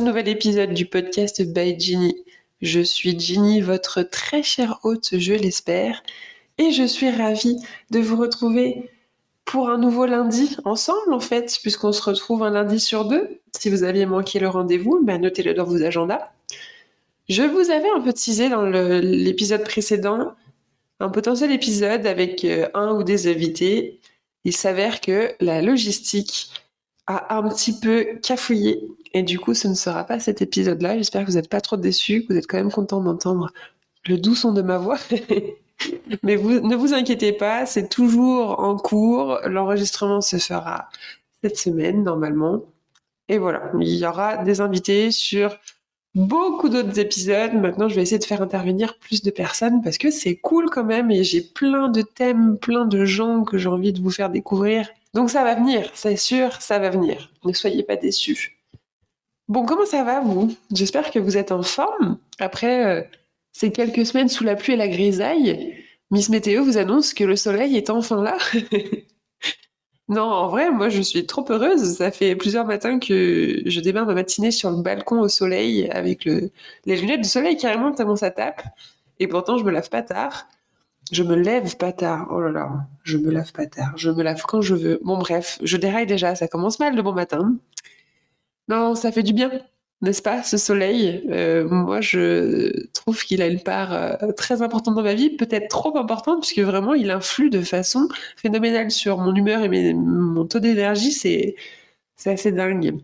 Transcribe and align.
nouvel 0.00 0.28
épisode 0.28 0.72
du 0.72 0.86
podcast 0.86 1.42
by 1.42 1.78
Ginny. 1.78 2.24
Je 2.60 2.80
suis 2.80 3.18
Ginny, 3.18 3.60
votre 3.60 4.02
très 4.02 4.42
chère 4.42 4.78
hôte, 4.84 5.18
je 5.18 5.34
l'espère, 5.34 6.02
et 6.58 6.70
je 6.70 6.84
suis 6.84 7.10
ravie 7.10 7.56
de 7.90 7.98
vous 7.98 8.16
retrouver 8.16 8.90
pour 9.44 9.68
un 9.68 9.78
nouveau 9.78 10.06
lundi 10.06 10.56
ensemble 10.64 11.12
en 11.12 11.20
fait, 11.20 11.58
puisqu'on 11.62 11.92
se 11.92 12.02
retrouve 12.02 12.42
un 12.42 12.50
lundi 12.50 12.80
sur 12.80 13.04
deux. 13.04 13.40
Si 13.56 13.68
vous 13.68 13.82
aviez 13.82 14.06
manqué 14.06 14.38
le 14.38 14.48
rendez-vous, 14.48 15.00
ben 15.02 15.20
notez-le 15.20 15.54
dans 15.54 15.64
vos 15.64 15.82
agendas. 15.82 16.30
Je 17.28 17.42
vous 17.42 17.70
avais 17.70 17.90
un 17.90 18.00
peu 18.00 18.12
teasé 18.12 18.48
dans 18.48 18.62
l'épisode 18.62 19.64
précédent 19.64 20.32
un 21.00 21.08
potentiel 21.08 21.50
épisode 21.50 22.06
avec 22.06 22.44
euh, 22.44 22.68
un 22.74 22.92
ou 22.92 23.02
des 23.02 23.26
invités. 23.26 24.00
Il 24.44 24.56
s'avère 24.56 25.00
que 25.00 25.34
la 25.40 25.60
logistique 25.60 26.50
a 27.06 27.36
un 27.36 27.48
petit 27.48 27.78
peu 27.78 28.18
cafouillé 28.22 28.80
et 29.12 29.22
du 29.22 29.38
coup 29.38 29.54
ce 29.54 29.68
ne 29.68 29.74
sera 29.74 30.04
pas 30.04 30.20
cet 30.20 30.42
épisode-là. 30.42 30.96
J'espère 30.96 31.24
que 31.24 31.30
vous 31.30 31.36
n'êtes 31.36 31.50
pas 31.50 31.60
trop 31.60 31.76
déçus, 31.76 32.22
que 32.22 32.32
vous 32.32 32.38
êtes 32.38 32.46
quand 32.46 32.58
même 32.58 32.70
content 32.70 33.00
d'entendre 33.00 33.52
le 34.06 34.18
doux 34.18 34.34
son 34.34 34.52
de 34.52 34.62
ma 34.62 34.78
voix. 34.78 34.98
Mais 36.22 36.36
vous, 36.36 36.60
ne 36.60 36.76
vous 36.76 36.94
inquiétez 36.94 37.32
pas, 37.32 37.66
c'est 37.66 37.88
toujours 37.88 38.60
en 38.60 38.76
cours. 38.76 39.40
L'enregistrement 39.46 40.20
se 40.20 40.38
fera 40.38 40.88
cette 41.42 41.58
semaine 41.58 42.04
normalement. 42.04 42.62
Et 43.28 43.38
voilà, 43.38 43.72
il 43.80 43.96
y 43.96 44.06
aura 44.06 44.38
des 44.38 44.60
invités 44.60 45.10
sur 45.10 45.56
beaucoup 46.14 46.68
d'autres 46.68 46.98
épisodes. 46.98 47.54
Maintenant, 47.54 47.88
je 47.88 47.94
vais 47.94 48.02
essayer 48.02 48.18
de 48.18 48.24
faire 48.24 48.42
intervenir 48.42 48.98
plus 48.98 49.22
de 49.22 49.30
personnes 49.30 49.82
parce 49.82 49.98
que 49.98 50.10
c'est 50.10 50.36
cool 50.36 50.68
quand 50.70 50.84
même 50.84 51.10
et 51.10 51.24
j'ai 51.24 51.40
plein 51.40 51.88
de 51.88 52.02
thèmes, 52.02 52.58
plein 52.58 52.84
de 52.84 53.04
gens 53.04 53.44
que 53.44 53.58
j'ai 53.58 53.68
envie 53.68 53.92
de 53.92 54.00
vous 54.00 54.10
faire 54.10 54.30
découvrir. 54.30 54.88
Donc 55.14 55.30
ça 55.30 55.44
va 55.44 55.54
venir, 55.54 55.90
c'est 55.94 56.16
sûr, 56.16 56.60
ça 56.60 56.78
va 56.78 56.90
venir. 56.90 57.30
Ne 57.44 57.52
soyez 57.52 57.82
pas 57.82 57.96
déçus. 57.96 58.58
Bon, 59.48 59.66
comment 59.66 59.84
ça 59.86 60.04
va 60.04 60.20
vous? 60.20 60.54
J'espère 60.72 61.10
que 61.10 61.18
vous 61.18 61.36
êtes 61.36 61.52
en 61.52 61.62
forme 61.62 62.18
après 62.38 62.86
euh, 62.86 63.02
ces 63.52 63.70
quelques 63.72 64.06
semaines 64.06 64.28
sous 64.28 64.44
la 64.44 64.56
pluie 64.56 64.74
et 64.74 64.76
la 64.76 64.88
grisaille. 64.88 65.76
Miss 66.10 66.28
Météo 66.28 66.64
vous 66.64 66.78
annonce 66.78 67.14
que 67.14 67.24
le 67.24 67.36
soleil 67.36 67.76
est 67.76 67.90
enfin 67.90 68.22
là. 68.22 68.38
Non, 70.08 70.24
en 70.24 70.48
vrai, 70.48 70.70
moi, 70.70 70.90
je 70.90 71.00
suis 71.00 71.26
trop 71.26 71.44
heureuse. 71.50 71.96
Ça 71.96 72.10
fait 72.10 72.36
plusieurs 72.36 72.66
matins 72.66 72.98
que 72.98 73.62
je 73.64 73.80
démarre 73.80 74.04
ma 74.04 74.12
matinée 74.14 74.50
sur 74.50 74.70
le 74.70 74.82
balcon 74.82 75.20
au 75.20 75.28
soleil 75.28 75.88
avec 75.90 76.26
le... 76.26 76.50
les 76.84 76.96
lunettes 76.96 77.22
de 77.22 77.26
soleil 77.26 77.56
carrément 77.56 77.92
tellement 77.92 78.16
ça 78.16 78.30
tape. 78.30 78.62
Et 79.20 79.26
pourtant, 79.26 79.56
je 79.56 79.64
me 79.64 79.70
lave 79.70 79.88
pas 79.88 80.02
tard. 80.02 80.48
Je 81.10 81.22
me 81.22 81.34
lève 81.34 81.76
pas 81.76 81.92
tard. 81.92 82.28
Oh 82.30 82.40
là 82.40 82.50
là, 82.50 82.86
je 83.02 83.18
me 83.18 83.30
lave 83.30 83.52
pas 83.52 83.66
tard. 83.66 83.92
Je 83.96 84.10
me 84.10 84.22
lave 84.22 84.42
quand 84.46 84.60
je 84.60 84.74
veux. 84.74 85.00
Bon, 85.02 85.18
bref, 85.18 85.58
je 85.62 85.76
déraille 85.76 86.06
déjà. 86.06 86.34
Ça 86.34 86.48
commence 86.48 86.78
mal 86.78 86.94
le 86.94 87.02
bon 87.02 87.12
matin. 87.12 87.56
Non, 88.68 88.94
ça 88.94 89.12
fait 89.12 89.22
du 89.22 89.32
bien 89.32 89.50
n'est-ce 90.02 90.20
pas, 90.20 90.42
ce 90.42 90.58
soleil? 90.58 91.22
Euh, 91.30 91.68
Moi, 91.68 92.00
je 92.00 92.86
trouve 92.92 93.22
qu'il 93.24 93.40
a 93.40 93.46
une 93.46 93.60
part 93.60 93.92
euh, 93.92 94.32
très 94.32 94.60
importante 94.60 94.96
dans 94.96 95.02
ma 95.02 95.14
vie, 95.14 95.30
peut-être 95.30 95.68
trop 95.68 95.96
importante, 95.96 96.40
puisque 96.40 96.58
vraiment, 96.58 96.94
il 96.94 97.10
influe 97.10 97.50
de 97.50 97.60
façon 97.62 98.08
phénoménale 98.36 98.90
sur 98.90 99.18
mon 99.18 99.34
humeur 99.34 99.62
et 99.62 99.94
mon 99.94 100.44
taux 100.44 100.58
d'énergie. 100.58 101.12
C'est, 101.12 101.54
assez 102.26 102.52
dingue. 102.52 103.00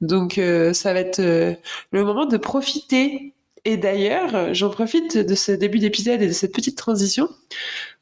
Donc, 0.00 0.38
euh, 0.38 0.72
ça 0.72 0.92
va 0.94 1.00
être 1.00 1.20
le 1.20 2.04
moment 2.04 2.26
de 2.26 2.36
profiter. 2.36 3.33
Et 3.64 3.76
d'ailleurs, 3.76 4.52
j'en 4.54 4.70
profite 4.70 5.16
de 5.16 5.34
ce 5.34 5.52
début 5.52 5.78
d'épisode 5.78 6.20
et 6.20 6.26
de 6.26 6.32
cette 6.32 6.54
petite 6.54 6.76
transition 6.76 7.28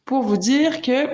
pour 0.04 0.22
vous 0.22 0.36
dire 0.36 0.82
que 0.82 1.06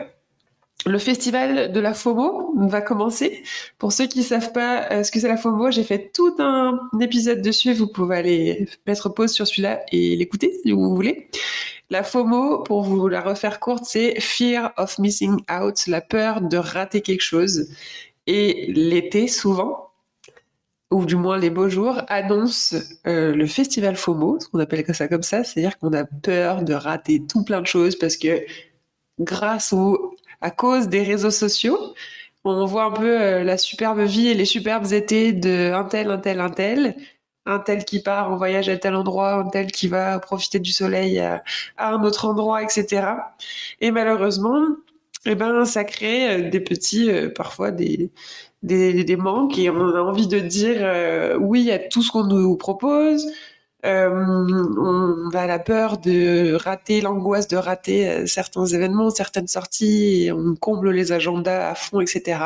le 0.86 0.98
festival 0.98 1.72
de 1.72 1.81
la 1.81 1.92
FOMO 1.92 2.54
va 2.69 2.81
commencer. 2.81 3.42
Pour 3.78 3.92
ceux 3.92 4.06
qui 4.06 4.20
ne 4.20 4.25
savent 4.25 4.53
pas 4.53 4.91
euh, 4.91 5.03
ce 5.03 5.10
que 5.10 5.20
c'est 5.20 5.28
la 5.28 5.37
FOMO, 5.37 5.70
j'ai 5.70 5.82
fait 5.82 6.12
tout 6.14 6.34
un 6.38 6.78
épisode 7.00 7.42
dessus. 7.42 7.72
Vous 7.72 7.88
pouvez 7.88 8.16
aller 8.16 8.69
mettre 8.87 9.08
pause 9.08 9.32
sur 9.32 9.47
celui-là 9.47 9.81
et 9.92 10.16
l'écouter 10.16 10.58
si 10.62 10.72
vous 10.72 10.94
voulez. 10.94 11.28
La 11.91 12.03
FOMO, 12.03 12.62
pour 12.62 12.82
vous 12.82 13.08
la 13.08 13.20
refaire 13.20 13.60
courte, 13.60 13.84
c'est 13.87 14.20
Fear 14.20 14.72
of 14.76 14.98
Missing 14.98 15.41
Out, 15.50 15.87
la 15.87 16.00
peur 16.00 16.41
de 16.42 16.56
rater 16.56 17.00
quelque 17.00 17.22
chose. 17.22 17.69
Et 18.26 18.70
l'été, 18.72 19.26
souvent, 19.26 19.88
ou 20.91 21.04
du 21.04 21.16
moins 21.16 21.38
les 21.38 21.50
beaux 21.50 21.69
jours, 21.69 22.00
annonce 22.09 22.75
euh, 23.06 23.34
le 23.34 23.47
festival 23.47 23.97
FOMO, 23.97 24.38
ce 24.41 24.49
qu'on 24.49 24.59
appelle 24.59 24.84
ça 24.94 25.09
comme 25.09 25.22
ça, 25.22 25.44
c'est-à-dire 25.44 25.78
qu'on 25.78 25.93
a 25.93 26.04
peur 26.04 26.62
de 26.62 26.75
rater 26.75 27.22
tout 27.26 27.44
plein 27.44 27.60
de 27.60 27.66
choses 27.66 27.97
parce 27.97 28.16
que 28.16 28.44
grâce 29.21 29.72
au 29.72 30.16
à 30.41 30.50
cause 30.50 30.88
des 30.88 31.03
réseaux 31.03 31.31
sociaux. 31.31 31.94
On 32.44 32.65
voit 32.65 32.84
un 32.84 32.91
peu 32.93 33.21
euh, 33.21 33.44
la 33.44 33.59
superbe 33.59 34.00
vie 34.00 34.28
et 34.28 34.34
les 34.34 34.44
superbes 34.44 34.93
étés 34.93 35.32
de 35.32 35.72
un 35.72 35.84
tel, 35.84 36.10
un 36.10 36.19
tel, 36.19 36.41
un 36.41 36.50
tel. 36.50 36.97
Un 37.47 37.60
tel 37.60 37.84
qui 37.87 38.03
part 38.03 38.31
en 38.31 38.37
voyage 38.37 38.69
à 38.69 38.76
tel 38.76 38.94
endroit, 38.94 39.32
un 39.34 39.49
tel 39.49 39.72
qui 39.72 39.88
va 39.88 40.19
profiter 40.19 40.59
du 40.60 40.70
soleil 40.70 41.19
à, 41.19 41.43
un 41.78 42.03
autre 42.05 42.26
endroit, 42.26 42.62
etc. 42.62 43.06
Et 43.81 43.91
malheureusement, 43.91 44.66
eh 45.27 45.34
ben, 45.34 45.65
ça 45.65 45.84
crée 45.84 46.47
euh, 46.47 46.51
des 46.51 46.61
petits, 46.61 47.11
euh, 47.11 47.29
parfois 47.29 47.71
des, 47.71 48.11
des, 48.62 49.17
manques 49.17 49.59
et 49.59 49.71
on 49.71 49.95
a 49.95 50.01
envie 50.01 50.27
de 50.29 50.39
dire 50.39 51.37
oui 51.41 51.71
à 51.71 51.79
tout 51.79 52.03
ce 52.03 52.11
qu'on 52.12 52.25
nous 52.25 52.56
propose, 52.56 53.27
euh, 53.84 54.11
on 54.11 55.31
a 55.31 55.47
la 55.47 55.59
peur 55.61 55.99
de 55.99 56.55
rater, 56.55 57.01
l'angoisse 57.01 57.47
de 57.47 57.56
rater 57.56 58.09
euh, 58.09 58.27
certains 58.27 58.67
événements, 58.67 59.11
certaines 59.11 59.47
sorties, 59.47 60.31
on 60.34 60.56
comble 60.56 60.91
les 60.91 61.12
agendas 61.12 61.71
à 61.71 61.75
fond, 61.77 62.00
etc. 62.00 62.41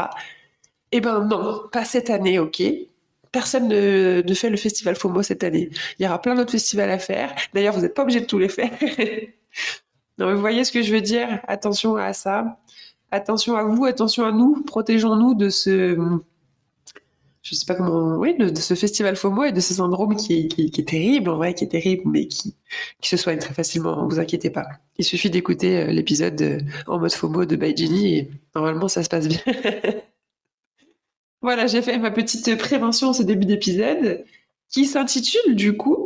Eh 0.92 1.00
ben 1.00 1.24
non, 1.24 1.62
pas 1.72 1.84
cette 1.84 2.10
année, 2.10 2.38
ok. 2.38 2.62
Personne 3.32 3.68
ne, 3.68 4.34
fait 4.34 4.50
le 4.50 4.58
festival 4.58 4.94
FOMO 4.94 5.22
cette 5.22 5.42
année. 5.42 5.70
Il 5.98 6.04
y 6.04 6.06
aura 6.06 6.20
plein 6.20 6.34
d'autres 6.34 6.52
festivals 6.52 6.90
à 6.90 6.98
faire. 6.98 7.34
D'ailleurs, 7.54 7.74
vous 7.74 7.80
n'êtes 7.80 7.94
pas 7.94 8.02
obligé 8.02 8.20
de 8.20 8.26
tous 8.26 8.38
les 8.38 8.48
faire. 8.50 8.70
vous 10.18 10.40
voyez 10.40 10.64
ce 10.64 10.72
que 10.72 10.82
je 10.82 10.92
veux 10.92 11.00
dire? 11.00 11.40
Attention 11.48 11.96
à 11.96 12.12
ça. 12.12 12.58
Attention 13.10 13.56
à 13.56 13.64
vous, 13.64 13.84
attention 13.84 14.24
à 14.24 14.32
nous. 14.32 14.62
Protégeons-nous 14.62 15.34
de 15.34 15.48
ce 15.48 16.20
je 17.42 17.56
sais 17.56 17.66
pas 17.66 17.74
comment, 17.74 18.16
oui, 18.18 18.36
de, 18.36 18.54
ce 18.54 18.74
festival 18.74 19.16
FOMO 19.16 19.44
et 19.44 19.52
de 19.52 19.60
ce 19.60 19.74
syndrome 19.74 20.14
qui, 20.14 20.48
est 20.56 20.88
terrible, 20.88 21.28
en 21.28 21.36
vrai, 21.36 21.54
qui 21.54 21.64
est 21.64 21.68
terrible, 21.68 22.02
mais 22.06 22.28
qui, 22.28 22.54
se 23.02 23.16
soigne 23.16 23.38
très 23.38 23.52
facilement, 23.52 24.04
ne 24.04 24.08
vous 24.08 24.20
inquiétez 24.20 24.50
pas. 24.50 24.64
Il 24.96 25.04
suffit 25.04 25.28
d'écouter 25.28 25.78
euh, 25.78 25.86
l'épisode 25.86 26.64
en 26.86 27.00
mode 27.00 27.12
FOMO 27.12 27.44
de 27.44 27.56
Baijini 27.56 28.16
et 28.16 28.30
normalement 28.54 28.86
ça 28.86 29.02
se 29.02 29.08
passe 29.08 29.26
bien. 29.26 29.40
voilà, 31.42 31.66
j'ai 31.66 31.82
fait 31.82 31.98
ma 31.98 32.12
petite 32.12 32.56
prévention 32.58 33.08
en 33.08 33.12
ce 33.12 33.24
début 33.24 33.46
d'épisode 33.46 34.24
qui 34.70 34.86
s'intitule 34.86 35.56
du 35.56 35.76
coup 35.76 36.01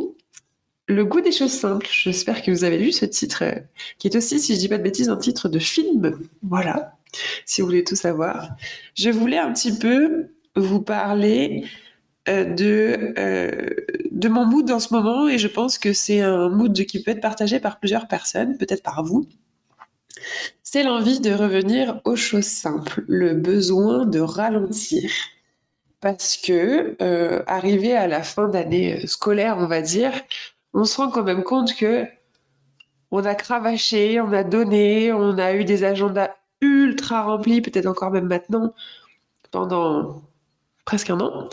Le 0.89 1.05
goût 1.05 1.21
des 1.21 1.33
choses 1.33 1.53
simples. 1.53 1.89
J'espère 1.91 2.43
que 2.43 2.51
vous 2.51 2.65
avez 2.65 2.79
lu 2.79 2.93
ce 2.93 3.05
titre, 3.05 3.43
euh, 3.43 3.55
qui 3.99 4.07
est 4.09 4.17
aussi, 4.17 4.39
si 4.39 4.55
je 4.55 4.61
dis 4.61 4.69
pas 4.69 4.79
de 4.79 4.83
bêtises, 4.83 5.09
un 5.09 5.17
titre 5.17 5.49
de 5.49 5.59
film. 5.59 6.19
Voilà, 6.43 6.97
si 7.45 7.61
vous 7.61 7.67
voulez 7.67 7.85
tout 7.85 7.97
savoir. 7.97 8.51
Je 8.95 9.11
voulais 9.11 9.39
un 9.39 9.53
petit 9.53 9.77
peu 9.77 10.29
vous 10.55 10.81
parler 10.81 11.65
euh, 12.29 12.45
de, 12.45 13.15
euh, 13.19 13.69
de 14.11 14.29
mon 14.29 14.47
mood 14.47 14.69
en 14.71 14.81
ce 14.81 14.93
moment 14.93 15.29
et 15.29 15.39
je 15.39 15.47
pense 15.47 15.79
que 15.79 15.93
c'est 15.93 16.21
un 16.23 16.49
mood 16.49 16.75
qui 16.85 17.03
peut 17.03 17.13
être 17.13 17.21
partagé 17.21 17.61
par 17.61 17.79
plusieurs 17.79 18.09
personnes, 18.09 18.57
peut-être 18.59 18.83
par 18.83 19.05
vous. 19.05 19.29
C'est 20.65 20.83
l'envie 20.83 21.21
de 21.21 21.33
revenir 21.33 22.01
aux 22.05 22.17
choses 22.17 22.47
simples, 22.47 23.05
le 23.07 23.35
besoin 23.35 24.07
de 24.07 24.19
ralentir. 24.19 25.11
Parce 26.01 26.37
que, 26.37 26.97
euh, 27.01 27.43
arrivé 27.47 27.95
à 27.95 28.07
la 28.09 28.23
fin 28.23 28.49
d'année 28.49 29.07
scolaire, 29.07 29.57
on 29.59 29.67
va 29.67 29.81
dire, 29.81 30.13
on 30.77 30.85
se 30.85 30.99
rend 30.99 31.11
quand 31.11 31.25
même 31.25 31.43
compte 31.43 31.75
que 31.75 32.05
on 33.11 33.25
a 33.25 33.35
cravaché, 33.35 34.21
on 34.21 34.33
a 34.33 34.45
donné, 34.45 35.13
on 35.13 35.39
a 35.39 35.55
eu 35.55 35.65
des 35.65 35.85
agendas 35.85 36.31
ultra 36.61 37.23
remplis, 37.23 37.63
peut-être 37.63 37.87
encore 37.87 38.11
même 38.11 38.27
maintenant, 38.27 38.75
pendant 39.51 40.23
presque 40.85 41.11
un 41.11 41.21
an. 41.21 41.49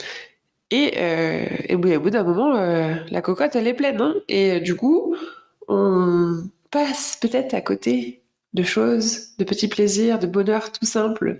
Et, 0.71 0.93
euh, 0.97 1.75
au 1.75 1.99
bout 1.99 2.09
d'un 2.09 2.23
moment, 2.23 2.55
euh, 2.55 2.95
la 3.11 3.21
cocotte, 3.21 3.55
elle 3.55 3.67
est 3.67 3.73
pleine. 3.73 4.01
Hein. 4.01 4.15
et 4.27 4.53
euh, 4.53 4.59
du 4.59 4.75
coup, 4.75 5.15
on 5.69 6.43
passe 6.71 7.17
peut-être 7.21 7.53
à 7.53 7.61
côté 7.61 8.23
de 8.53 8.63
choses, 8.63 9.37
de 9.37 9.45
petits 9.45 9.69
plaisirs, 9.69 10.19
de 10.19 10.27
bonheur 10.27 10.71
tout 10.71 10.85
simple, 10.85 11.39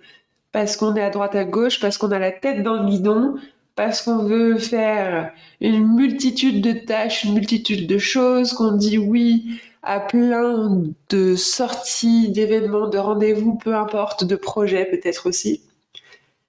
parce 0.53 0.77
qu'on 0.77 0.95
est 0.95 1.03
à 1.03 1.09
droite 1.09 1.35
à 1.35 1.44
gauche, 1.44 1.80
parce 1.81 1.97
qu'on 1.97 2.12
a 2.12 2.19
la 2.19 2.31
tête 2.31 2.63
dans 2.63 2.81
le 2.81 2.88
guidon, 2.88 3.35
parce 3.75 4.02
qu'on 4.02 4.24
veut 4.24 4.58
faire 4.58 5.31
une 5.62 5.96
multitude 5.96 6.62
de 6.62 6.74
tâches, 6.74 7.24
une 7.24 7.34
multitude 7.34 7.88
de 7.88 7.98
choses, 7.98 8.54
qu'on 8.54 8.74
dit 8.74 8.98
oui 8.98 9.60
à 9.81 10.00
plein 10.00 10.81
de 11.10 11.36
sorties, 11.36 12.30
d'événements, 12.30 12.88
de 12.88 12.98
rendez-vous, 12.98 13.56
peu 13.56 13.75
importe, 13.75 14.24
de 14.24 14.36
projets 14.36 14.86
peut-être 14.86 15.28
aussi. 15.28 15.62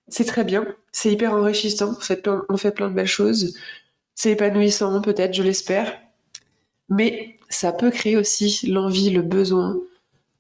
C'est 0.09 0.25
très 0.25 0.45
bien, 0.45 0.67
c'est 0.93 1.11
hyper 1.13 1.33
enrichissant, 1.33 1.97
on 1.99 2.57
fait, 2.57 2.71
plein, 2.73 2.89
de 2.89 2.95
belles 2.95 3.07
choses, 3.07 3.57
c'est 4.15 4.33
épanouissant 4.33 5.01
peut-être, 5.01 5.35
je 5.35 5.43
l'espère, 5.43 5.99
mais 6.89 7.37
ça 7.49 7.73
peut 7.73 7.91
créer 7.91 8.17
aussi 8.17 8.67
l'envie, 8.69 9.11
le 9.11 9.23
besoin 9.23 9.77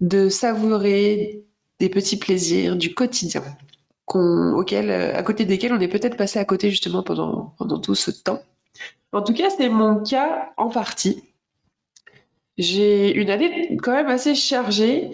de 0.00 0.28
savourer 0.28 1.42
des 1.80 1.88
petits 1.88 2.18
plaisirs 2.18 2.76
du 2.76 2.94
quotidien. 2.94 3.42
Auquel, 4.08 4.90
à 4.90 5.22
côté 5.22 5.44
desquels 5.44 5.72
on 5.72 5.80
est 5.80 5.88
peut-être 5.88 6.16
passé 6.16 6.38
à 6.38 6.44
côté 6.44 6.70
justement 6.70 7.02
pendant, 7.02 7.54
pendant 7.58 7.78
tout 7.78 7.94
ce 7.94 8.10
temps. 8.10 8.40
En 9.12 9.22
tout 9.22 9.32
cas, 9.32 9.48
c'est 9.48 9.68
mon 9.68 10.02
cas 10.02 10.52
en 10.56 10.68
partie. 10.68 11.22
J'ai 12.58 13.14
une 13.14 13.30
année 13.30 13.76
quand 13.82 13.92
même 13.92 14.08
assez 14.08 14.34
chargée 14.34 15.10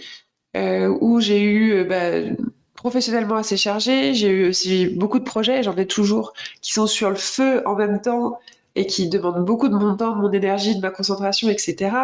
euh, 0.57 0.89
où 1.01 1.21
j'ai 1.21 1.41
eu 1.43 1.73
euh, 1.73 1.85
bah, 1.85 2.45
professionnellement 2.75 3.37
assez 3.37 3.57
chargée. 3.57 4.15
J'ai 4.15 4.29
eu 4.29 4.49
aussi 4.49 4.87
beaucoup 4.87 5.19
de 5.19 5.25
projets, 5.25 5.63
j'en 5.63 5.77
ai 5.77 5.87
toujours, 5.87 6.33
qui 6.61 6.73
sont 6.73 6.87
sur 6.87 7.11
le 7.11 7.17
feu 7.17 7.63
en 7.67 7.77
même 7.77 8.01
temps 8.01 8.39
et 8.75 8.87
qui 8.87 9.09
demandent 9.09 9.45
beaucoup 9.45 9.69
de 9.69 9.75
mon 9.75 9.97
temps, 9.97 10.17
de 10.17 10.21
mon 10.21 10.33
énergie, 10.33 10.77
de 10.77 10.81
ma 10.81 10.91
concentration, 10.91 11.49
etc. 11.49 11.95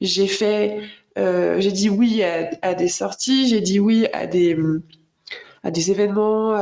J'ai 0.00 0.26
fait, 0.26 0.80
euh, 1.18 1.60
j'ai 1.60 1.72
dit 1.72 1.88
oui 1.88 2.22
à, 2.22 2.74
des 2.74 2.88
sorties, 2.88 3.48
j'ai 3.48 3.60
dit 3.60 3.78
oui 3.80 4.06
à 4.12 4.26
des 4.26 4.56
à 5.64 5.70
des 5.70 5.90
événements, 5.90 6.56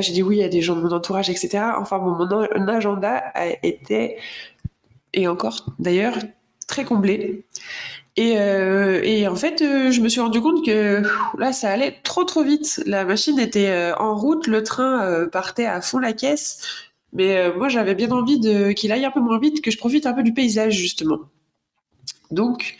j'ai 0.00 0.12
dit 0.12 0.22
oui 0.22 0.42
à 0.42 0.48
des 0.48 0.60
gens 0.60 0.76
de 0.76 0.82
mon 0.82 0.92
entourage, 0.92 1.30
etc. 1.30 1.64
Enfin, 1.78 1.98
mon, 1.98 2.16
mon 2.26 2.68
agenda 2.68 3.22
a 3.34 3.46
été, 3.62 4.16
et 5.14 5.28
encore 5.28 5.64
d'ailleurs, 5.78 6.18
très 6.66 6.84
comblé. 6.84 7.44
Et, 8.18 8.34
euh, 8.36 9.30
en 9.30 9.36
fait, 9.36 9.62
euh, 9.62 9.92
je 9.92 10.00
me 10.00 10.08
suis 10.08 10.20
rendu 10.20 10.40
compte 10.40 10.66
que 10.66 11.02
là, 11.38 11.52
ça 11.52 11.70
allait 11.70 11.96
trop 12.02 12.24
trop 12.24 12.42
vite. 12.42 12.82
La 12.84 13.04
machine 13.04 13.38
était 13.38 13.68
euh, 13.68 13.94
en 13.96 14.16
route, 14.16 14.48
le 14.48 14.64
train 14.64 15.26
partait 15.30 15.66
à 15.66 15.80
fond 15.80 15.98
la 15.98 16.12
caisse. 16.12 16.62
Mais 17.12 17.50
moi, 17.56 17.68
j'avais 17.68 17.94
bien 17.94 18.10
envie 18.10 18.40
qu'il 18.74 18.92
aille 18.92 19.04
un 19.04 19.10
peu 19.10 19.20
moins 19.20 19.38
vite, 19.38 19.62
que 19.62 19.70
je 19.70 19.78
profite 19.78 20.04
un 20.04 20.12
peu 20.12 20.22
du 20.22 20.34
paysage 20.34 20.74
justement. 20.74 21.20
Donc, 22.30 22.76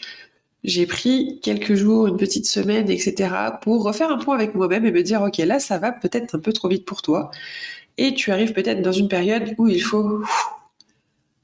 j'ai 0.69 0.87
pris 0.87 1.41
quelques 1.43 1.75
jours, 1.75 2.07
une 2.07 2.17
petite 2.17 2.47
semaine, 2.47 2.91
etc., 2.91 3.35
pour 3.63 3.85
refaire 3.85 4.11
un 4.11 4.19
point 4.19 4.35
avec 4.37 4.55
moi-même 4.55 4.85
et 4.87 4.93
me 4.93 5.03
dire, 5.03 5.23
ok, 5.23 5.39
là, 5.39 5.59
ça 5.59 5.79
va 5.79 5.93
peut-être 5.93 6.35
un 6.35 6.39
peu 6.39 6.53
trop 6.53 6.69
vite 6.69 6.85
pour 6.85 7.03
toi. 7.03 7.31
Et 7.97 8.15
tu 8.15 8.31
arrives 8.31 8.53
peut-être 8.53 8.83
dans 8.83 8.93
une 8.93 9.09
période 9.09 9.55
où 9.59 9.67
il 9.67 9.83
faut 9.83 10.23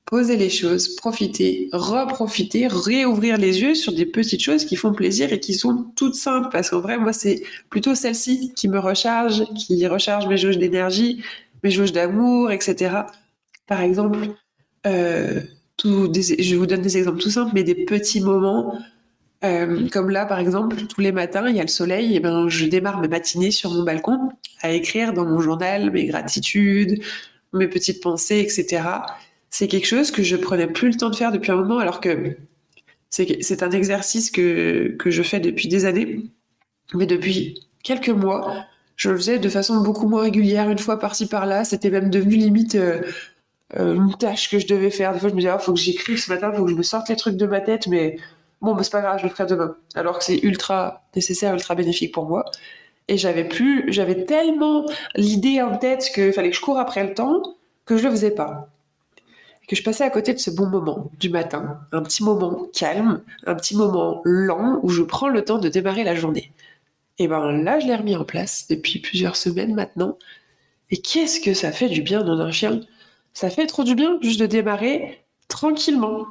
poser 0.05 0.37
les 0.37 0.51
choses, 0.51 0.95
profiter, 0.97 1.69
reprofiter, 1.73 2.69
réouvrir 2.69 3.39
les 3.39 3.63
yeux 3.63 3.75
sur 3.75 3.93
des 3.93 4.07
petites 4.07 4.43
choses 4.43 4.65
qui 4.65 4.77
font 4.77 4.93
plaisir 4.93 5.33
et 5.33 5.41
qui 5.41 5.55
sont 5.55 5.87
toutes 5.97 6.15
simples. 6.15 6.49
Parce 6.53 6.71
qu'en 6.71 6.81
vrai, 6.81 6.99
moi, 6.99 7.13
c'est 7.13 7.43
plutôt 7.71 7.95
celle-ci 7.95 8.53
qui 8.55 8.69
me 8.69 8.79
recharge, 8.79 9.45
qui 9.55 9.87
recharge 9.87 10.27
mes 10.29 10.37
jauges 10.37 10.59
d'énergie, 10.59 11.23
mes 11.63 11.71
jauges 11.71 11.93
d'amour, 11.93 12.53
etc. 12.53 12.97
Par 13.67 13.81
exemple, 13.81 14.19
euh, 14.87 15.41
je 15.83 16.55
vous 16.57 16.67
donne 16.67 16.83
des 16.83 16.99
exemples 16.99 17.21
tout 17.21 17.31
simples, 17.31 17.53
mais 17.55 17.65
des 17.65 17.75
petits 17.75 18.21
moments. 18.21 18.79
Euh, 19.45 19.89
comme 19.89 20.11
là, 20.11 20.27
par 20.27 20.39
exemple, 20.39 20.77
tous 20.87 21.01
les 21.01 21.13
matins, 21.13 21.49
il 21.49 21.57
y 21.57 21.61
a 21.61 21.63
le 21.63 21.69
soleil, 21.69 22.17
et 22.17 22.21
ben, 22.21 22.49
je 22.49 22.67
démarre 22.67 23.01
mes 23.01 23.09
matinées 23.09 23.51
sur 23.51 23.71
mon 23.71 23.83
balcon 23.83 24.31
à 24.63 24.73
écrire 24.73 25.13
dans 25.13 25.27
mon 25.27 25.41
journal 25.41 25.91
mes 25.91 26.07
gratitudes, 26.07 27.03
mes 27.53 27.69
petites 27.69 28.03
pensées, 28.03 28.41
etc 28.41 28.83
c'est 29.55 29.69
quelque 29.69 29.87
chose 29.87 30.11
que 30.11 30.25
je 30.25 30.35
prenais 30.35 30.67
plus 30.67 30.89
le 30.89 30.97
temps 30.97 31.11
de 31.11 31.15
faire 31.15 31.31
depuis 31.31 31.53
un 31.53 31.57
moment, 31.57 31.79
alors 31.79 32.01
que 32.01 32.37
c'est 33.09 33.63
un 33.63 33.71
exercice 33.71 34.33
que, 34.33 34.97
que 34.99 35.13
je 35.13 35.23
fais 35.23 35.39
depuis 35.39 35.69
des 35.69 35.85
années. 35.85 36.25
Mais 36.93 37.07
depuis 37.07 37.65
quelques 37.85 38.09
mois, 38.09 38.65
je 38.97 39.11
le 39.11 39.17
faisais 39.17 39.39
de 39.39 39.49
façon 39.49 39.81
beaucoup 39.81 40.09
moins 40.09 40.23
régulière, 40.23 40.69
une 40.71 40.81
fois 40.81 40.99
par-ci 40.99 41.29
par-là. 41.29 41.63
C'était 41.63 41.91
même 41.91 42.11
devenu 42.11 42.35
limite 42.35 42.75
euh, 42.75 43.03
euh, 43.77 43.95
une 43.95 44.17
tâche 44.19 44.51
que 44.51 44.59
je 44.59 44.67
devais 44.67 44.91
faire. 44.91 45.13
Des 45.13 45.21
fois, 45.21 45.29
je 45.29 45.35
me 45.35 45.39
disais, 45.39 45.51
il 45.51 45.55
ah, 45.55 45.61
faut 45.61 45.75
que 45.75 45.79
j'écrive 45.79 46.19
ce 46.19 46.33
matin, 46.33 46.51
il 46.53 46.57
faut 46.57 46.65
que 46.65 46.73
je 46.73 46.77
me 46.77 46.83
sorte 46.83 47.09
les 47.09 47.15
trucs 47.15 47.37
de 47.37 47.47
ma 47.47 47.61
tête, 47.61 47.87
mais 47.87 48.17
bon, 48.65 48.75
bah, 48.75 48.83
c'est 48.83 48.93
pas 48.93 49.01
grave, 49.01 49.19
je 49.19 49.25
le 49.25 49.31
ferai 49.31 49.47
demain. 49.47 49.77
Alors 49.95 50.19
que 50.19 50.25
c'est 50.25 50.39
ultra 50.39 51.05
nécessaire, 51.15 51.55
ultra 51.55 51.75
bénéfique 51.75 52.13
pour 52.13 52.27
moi. 52.27 52.45
Et 53.09 53.19
j'avais 53.19 53.45
plus, 53.45 53.93
j'avais 53.93 54.25
tellement 54.25 54.87
l'idée 55.15 55.63
en 55.63 55.77
tête 55.77 56.11
qu'il 56.15 56.33
fallait 56.33 56.51
que 56.51 56.57
je 56.57 56.63
cours 56.63 56.79
après 56.79 57.07
le 57.07 57.15
temps 57.15 57.43
que 57.85 57.97
je 57.97 58.05
le 58.05 58.11
faisais 58.11 58.31
pas 58.31 58.69
que 59.67 59.77
je 59.77 59.83
passais 59.83 60.05
à 60.05 60.11
côté 60.11 60.35
de 60.35 60.39
ce 60.39 60.51
bon 60.51 60.67
moment 60.67 61.11
du 61.19 61.31
matin, 61.31 61.81
un 61.93 62.03
petit 62.03 62.23
moment 62.23 62.67
calme, 62.73 63.23
un 63.47 63.55
petit 63.55 63.77
moment 63.77 64.21
lent 64.25 64.79
où 64.83 64.91
je 64.91 65.03
prends 65.03 65.29
le 65.29 65.45
temps 65.45 65.59
de 65.59 65.69
démarrer 65.69 66.05
la 66.05 66.15
journée. 66.15 66.53
Et 67.19 67.29
ben 67.29 67.53
là, 67.63 67.79
je 67.79 67.87
l'ai 67.87 67.95
remis 67.95 68.17
en 68.17 68.25
place 68.25 68.67
depuis 68.69 68.99
plusieurs 68.99 69.37
semaines 69.37 69.75
maintenant. 69.75 70.19
Et 70.91 70.99
qu'est-ce 70.99 71.41
que 71.41 71.55
ça 71.55 71.73
fait 71.73 71.89
du 71.89 72.03
bien 72.03 72.23
dans 72.23 72.41
un 72.41 72.51
chien 72.51 72.81
Ça 73.33 73.51
fait 73.51 73.67
trop 73.67 73.85
du 73.85 73.95
bien 73.95 74.19
juste 74.21 74.41
de 74.41 74.47
démarrer 74.47 75.25
tranquillement. 75.49 76.27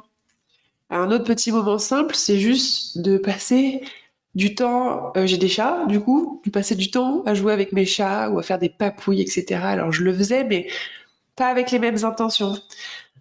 Un 0.94 1.10
autre 1.10 1.24
petit 1.24 1.50
moment 1.50 1.78
simple, 1.78 2.14
c'est 2.14 2.38
juste 2.38 2.98
de 2.98 3.18
passer 3.18 3.82
du 4.36 4.54
temps. 4.54 5.12
Euh, 5.16 5.26
j'ai 5.26 5.38
des 5.38 5.48
chats, 5.48 5.86
du 5.86 6.00
coup, 6.00 6.40
de 6.44 6.50
passer 6.50 6.76
du 6.76 6.90
temps 6.90 7.24
à 7.24 7.34
jouer 7.34 7.52
avec 7.52 7.72
mes 7.72 7.84
chats 7.84 8.30
ou 8.30 8.38
à 8.38 8.44
faire 8.44 8.60
des 8.60 8.68
papouilles, 8.68 9.20
etc. 9.20 9.60
Alors 9.64 9.92
je 9.92 10.04
le 10.04 10.14
faisais, 10.14 10.44
mais 10.44 10.68
pas 11.36 11.48
avec 11.48 11.72
les 11.72 11.80
mêmes 11.80 12.04
intentions. 12.04 12.52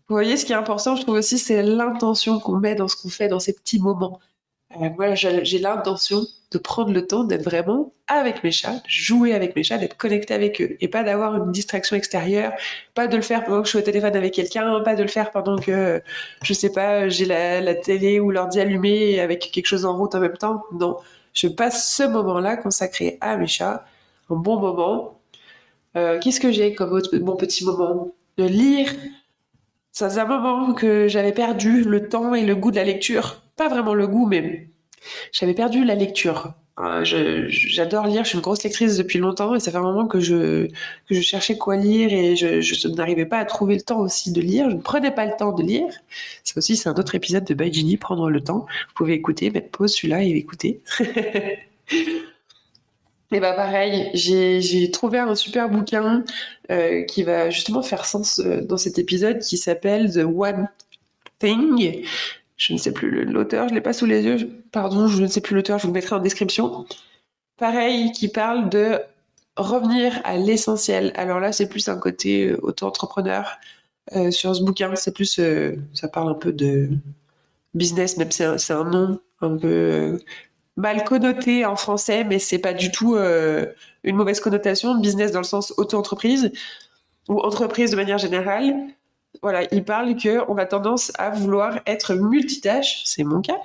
Vous 0.07 0.15
voyez, 0.15 0.37
ce 0.37 0.45
qui 0.45 0.53
est 0.53 0.55
important, 0.55 0.95
je 0.95 1.01
trouve 1.01 1.15
aussi, 1.15 1.39
c'est 1.39 1.63
l'intention 1.63 2.39
qu'on 2.39 2.59
met 2.59 2.75
dans 2.75 2.87
ce 2.87 2.95
qu'on 2.95 3.09
fait, 3.09 3.27
dans 3.27 3.39
ces 3.39 3.53
petits 3.53 3.79
moments. 3.79 4.19
Euh, 4.81 4.89
moi, 4.97 5.15
j'ai 5.15 5.59
l'intention 5.59 6.25
de 6.51 6.57
prendre 6.57 6.91
le 6.91 7.05
temps 7.05 7.23
d'être 7.23 7.43
vraiment 7.43 7.93
avec 8.07 8.43
mes 8.43 8.51
chats, 8.51 8.75
de 8.75 8.81
jouer 8.87 9.33
avec 9.33 9.55
mes 9.55 9.63
chats, 9.63 9.77
d'être 9.77 9.97
connecté 9.97 10.33
avec 10.33 10.61
eux, 10.61 10.77
et 10.81 10.87
pas 10.87 11.03
d'avoir 11.03 11.35
une 11.35 11.51
distraction 11.51 11.95
extérieure, 11.95 12.53
pas 12.93 13.07
de 13.07 13.15
le 13.15 13.21
faire 13.23 13.43
pendant 13.43 13.61
que 13.61 13.65
je 13.65 13.69
suis 13.71 13.79
au 13.79 13.81
téléphone 13.81 14.15
avec 14.15 14.33
quelqu'un, 14.33 14.79
pas 14.81 14.95
de 14.95 15.01
le 15.01 15.09
faire 15.09 15.31
pendant 15.31 15.57
que, 15.57 16.01
je 16.43 16.53
sais 16.53 16.71
pas, 16.71 17.09
j'ai 17.09 17.25
la, 17.25 17.73
télé 17.75 18.19
ou 18.19 18.31
l'ordi 18.31 18.59
allumé 18.59 19.19
avec 19.19 19.51
quelque 19.51 19.65
chose 19.65 19.85
en 19.85 19.97
route 19.97 20.13
en 20.15 20.19
même 20.19 20.37
temps. 20.37 20.63
Non, 20.73 20.97
je 21.33 21.47
passe 21.47 21.95
ce 21.95 22.03
moment-là 22.03 22.57
consacré 22.57 23.17
à 23.21 23.35
mes 23.37 23.47
chats, 23.47 23.85
un 24.29 24.35
bon 24.35 24.59
moment. 24.59 25.19
Euh, 25.95 26.19
qu'est-ce 26.19 26.39
que 26.39 26.51
j'ai 26.51 26.75
comme 26.75 26.91
autre 26.91 27.17
bon 27.17 27.35
petit 27.35 27.65
moment? 27.65 28.11
De 28.37 28.45
lire, 28.45 28.91
ça 29.91 30.09
faisait 30.09 30.21
un 30.21 30.25
moment 30.25 30.73
que 30.73 31.07
j'avais 31.07 31.33
perdu 31.33 31.83
le 31.83 32.09
temps 32.09 32.33
et 32.33 32.43
le 32.45 32.55
goût 32.55 32.71
de 32.71 32.77
la 32.77 32.83
lecture. 32.83 33.42
Pas 33.55 33.69
vraiment 33.69 33.93
le 33.93 34.07
goût, 34.07 34.25
mais 34.25 34.67
j'avais 35.31 35.53
perdu 35.53 35.83
la 35.83 35.95
lecture. 35.95 36.53
Euh, 36.79 37.03
j'adore 37.49 38.07
lire, 38.07 38.23
je 38.23 38.29
suis 38.29 38.37
une 38.37 38.41
grosse 38.41 38.63
lectrice 38.63 38.97
depuis 38.97 39.19
longtemps 39.19 39.53
et 39.53 39.59
ça 39.59 39.69
fait 39.69 39.77
un 39.77 39.81
moment 39.81 40.07
que 40.07 40.19
je, 40.19 40.65
que 41.07 41.13
je 41.13 41.21
cherchais 41.21 41.55
quoi 41.55 41.75
lire 41.75 42.11
et 42.11 42.35
je, 42.35 42.87
n'arrivais 42.87 43.27
pas 43.27 43.37
à 43.37 43.45
trouver 43.45 43.75
le 43.75 43.81
temps 43.81 43.99
aussi 43.99 44.31
de 44.31 44.41
lire. 44.41 44.71
Je 44.71 44.75
ne 44.77 44.81
prenais 44.81 45.11
pas 45.11 45.25
le 45.27 45.33
temps 45.37 45.51
de 45.51 45.61
lire. 45.61 45.87
Ça 46.43 46.57
aussi, 46.57 46.75
c'est 46.75 46.89
un 46.89 46.95
autre 46.95 47.13
épisode 47.13 47.43
de 47.45 47.53
By 47.53 47.97
prendre 47.97 48.29
le 48.29 48.41
temps. 48.41 48.65
Vous 48.87 48.93
pouvez 48.95 49.13
écouter, 49.13 49.51
mettre 49.51 49.69
pause 49.69 49.93
celui-là 49.93 50.23
et 50.23 50.29
écouter. 50.29 50.81
Et 53.31 53.39
bah 53.39 53.53
pareil, 53.53 54.11
j'ai 54.13 54.91
trouvé 54.91 55.17
un 55.17 55.33
super 55.33 55.67
bouquin 55.67 56.23
euh, 56.69 57.03
qui 57.03 57.23
va 57.23 57.49
justement 57.49 57.81
faire 57.81 58.05
sens 58.05 58.39
euh, 58.39 58.61
dans 58.61 58.77
cet 58.77 58.99
épisode 58.99 59.39
qui 59.39 59.57
s'appelle 59.57 60.13
The 60.13 60.19
One 60.23 60.69
Thing. 61.39 62.05
Je 62.57 62.73
ne 62.73 62.77
sais 62.77 62.93
plus 62.93 63.25
l'auteur, 63.25 63.69
je 63.69 63.73
l'ai 63.73 63.81
pas 63.81 63.93
sous 63.93 64.05
les 64.05 64.23
yeux. 64.23 64.63
Pardon, 64.71 65.07
je 65.07 65.21
ne 65.21 65.27
sais 65.27 65.41
plus 65.41 65.55
l'auteur, 65.55 65.79
je 65.79 65.87
vous 65.87 65.93
mettrai 65.93 66.15
en 66.15 66.19
description. 66.19 66.85
Pareil, 67.57 68.11
qui 68.11 68.27
parle 68.27 68.69
de 68.69 68.99
revenir 69.57 70.19
à 70.23 70.37
l'essentiel. 70.37 71.11
Alors 71.15 71.39
là, 71.39 71.51
c'est 71.51 71.69
plus 71.69 71.87
un 71.89 71.97
côté 71.97 72.47
euh, 72.49 72.59
auto-entrepreneur 72.61 73.57
sur 74.31 74.53
ce 74.53 74.61
bouquin. 74.61 74.93
C'est 74.95 75.13
plus, 75.13 75.39
ça 75.93 76.07
parle 76.09 76.29
un 76.29 76.33
peu 76.33 76.51
de 76.51 76.89
business, 77.73 78.17
même 78.17 78.31
c'est 78.31 78.73
un, 78.73 78.83
nom 78.83 79.19
un 79.41 79.57
peu 79.57 80.19
mal 80.75 81.03
connoté 81.03 81.65
en 81.65 81.75
français, 81.75 82.23
mais 82.23 82.39
c'est 82.39 82.59
pas 82.59 82.73
du 82.73 82.91
tout 82.91 83.15
euh, 83.15 83.65
une 84.03 84.15
mauvaise 84.15 84.39
connotation. 84.39 84.95
Business 84.99 85.31
dans 85.31 85.39
le 85.39 85.45
sens 85.45 85.73
auto-entreprise 85.77 86.51
ou 87.29 87.39
entreprise 87.39 87.91
de 87.91 87.95
manière 87.95 88.17
générale. 88.17 88.75
Voilà, 89.41 89.63
il 89.73 89.83
parle 89.83 90.15
que 90.15 90.49
on 90.49 90.57
a 90.57 90.65
tendance 90.65 91.11
à 91.17 91.29
vouloir 91.29 91.79
être 91.85 92.13
multitâche, 92.13 93.01
c'est 93.05 93.23
mon 93.23 93.41
cas, 93.41 93.59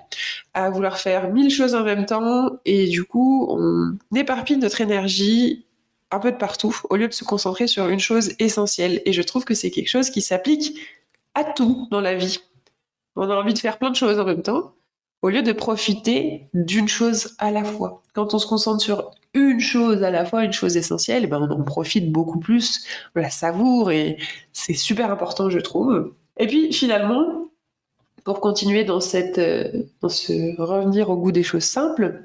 à 0.54 0.70
vouloir 0.70 0.98
faire 0.98 1.30
mille 1.30 1.50
choses 1.50 1.74
en 1.74 1.84
même 1.84 2.06
temps 2.06 2.50
et 2.64 2.88
du 2.88 3.04
coup 3.04 3.46
on 3.50 3.96
éparpille 4.16 4.56
notre 4.56 4.80
énergie 4.80 5.66
un 6.10 6.18
peu 6.18 6.32
de 6.32 6.36
partout 6.36 6.74
au 6.90 6.96
lieu 6.96 7.08
de 7.08 7.12
se 7.12 7.24
concentrer 7.24 7.66
sur 7.66 7.88
une 7.88 8.00
chose 8.00 8.32
essentielle. 8.38 9.02
Et 9.04 9.12
je 9.12 9.22
trouve 9.22 9.44
que 9.44 9.54
c'est 9.54 9.70
quelque 9.70 9.88
chose 9.88 10.10
qui 10.10 10.22
s'applique 10.22 10.78
à 11.34 11.44
tout 11.44 11.86
dans 11.90 12.00
la 12.00 12.14
vie. 12.14 12.38
On 13.16 13.28
a 13.30 13.36
envie 13.36 13.54
de 13.54 13.58
faire 13.58 13.78
plein 13.78 13.90
de 13.90 13.96
choses 13.96 14.18
en 14.18 14.24
même 14.24 14.42
temps, 14.42 14.72
au 15.22 15.28
lieu 15.28 15.42
de 15.42 15.52
profiter 15.52 16.48
d'une 16.54 16.88
chose 16.88 17.34
à 17.38 17.50
la 17.50 17.64
fois. 17.64 18.02
Quand 18.14 18.34
on 18.34 18.38
se 18.38 18.46
concentre 18.46 18.82
sur 18.82 19.10
une 19.34 19.60
chose 19.60 20.02
à 20.02 20.10
la 20.10 20.24
fois, 20.24 20.44
une 20.44 20.52
chose 20.52 20.76
essentielle, 20.76 21.24
eh 21.24 21.26
ben 21.26 21.40
on 21.40 21.50
en 21.50 21.62
profite 21.62 22.10
beaucoup 22.10 22.38
plus, 22.38 22.84
on 23.14 23.20
la 23.20 23.30
savoure 23.30 23.90
et 23.90 24.18
c'est 24.52 24.74
super 24.74 25.10
important, 25.10 25.50
je 25.50 25.58
trouve. 25.58 26.14
Et 26.38 26.46
puis 26.46 26.72
finalement, 26.72 27.48
pour 28.24 28.40
continuer 28.40 28.84
dans, 28.84 29.00
cette, 29.00 29.38
euh, 29.38 29.84
dans 30.00 30.08
ce 30.08 30.60
revenir 30.60 31.10
au 31.10 31.16
goût 31.16 31.32
des 31.32 31.42
choses 31.42 31.64
simples, 31.64 32.22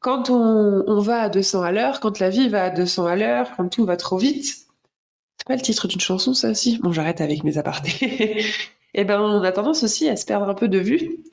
quand 0.00 0.28
on, 0.28 1.00
va 1.00 1.22
à 1.22 1.28
200 1.28 1.62
à 1.62 1.72
l'heure, 1.72 2.00
quand 2.00 2.18
la 2.18 2.28
vie 2.28 2.48
va 2.48 2.64
à 2.64 2.70
200 2.70 3.06
à 3.06 3.16
l'heure, 3.16 3.50
quand 3.56 3.68
tout 3.68 3.86
va 3.86 3.96
trop 3.96 4.18
vite, 4.18 4.44
c'est 4.44 5.46
pas 5.46 5.56
le 5.56 5.62
titre 5.62 5.88
d'une 5.88 6.00
chanson 6.00 6.34
ça 6.34 6.50
aussi 6.50 6.78
Bon, 6.78 6.92
j'arrête 6.92 7.20
avec 7.20 7.42
mes 7.42 7.58
apartés. 7.58 8.40
et 8.40 8.44
eh 8.94 9.04
ben 9.04 9.20
on 9.20 9.42
a 9.42 9.50
tendance 9.50 9.82
aussi 9.82 10.08
à 10.08 10.16
se 10.16 10.26
perdre 10.26 10.48
un 10.48 10.54
peu 10.54 10.68
de 10.68 10.78
vue 10.78 11.24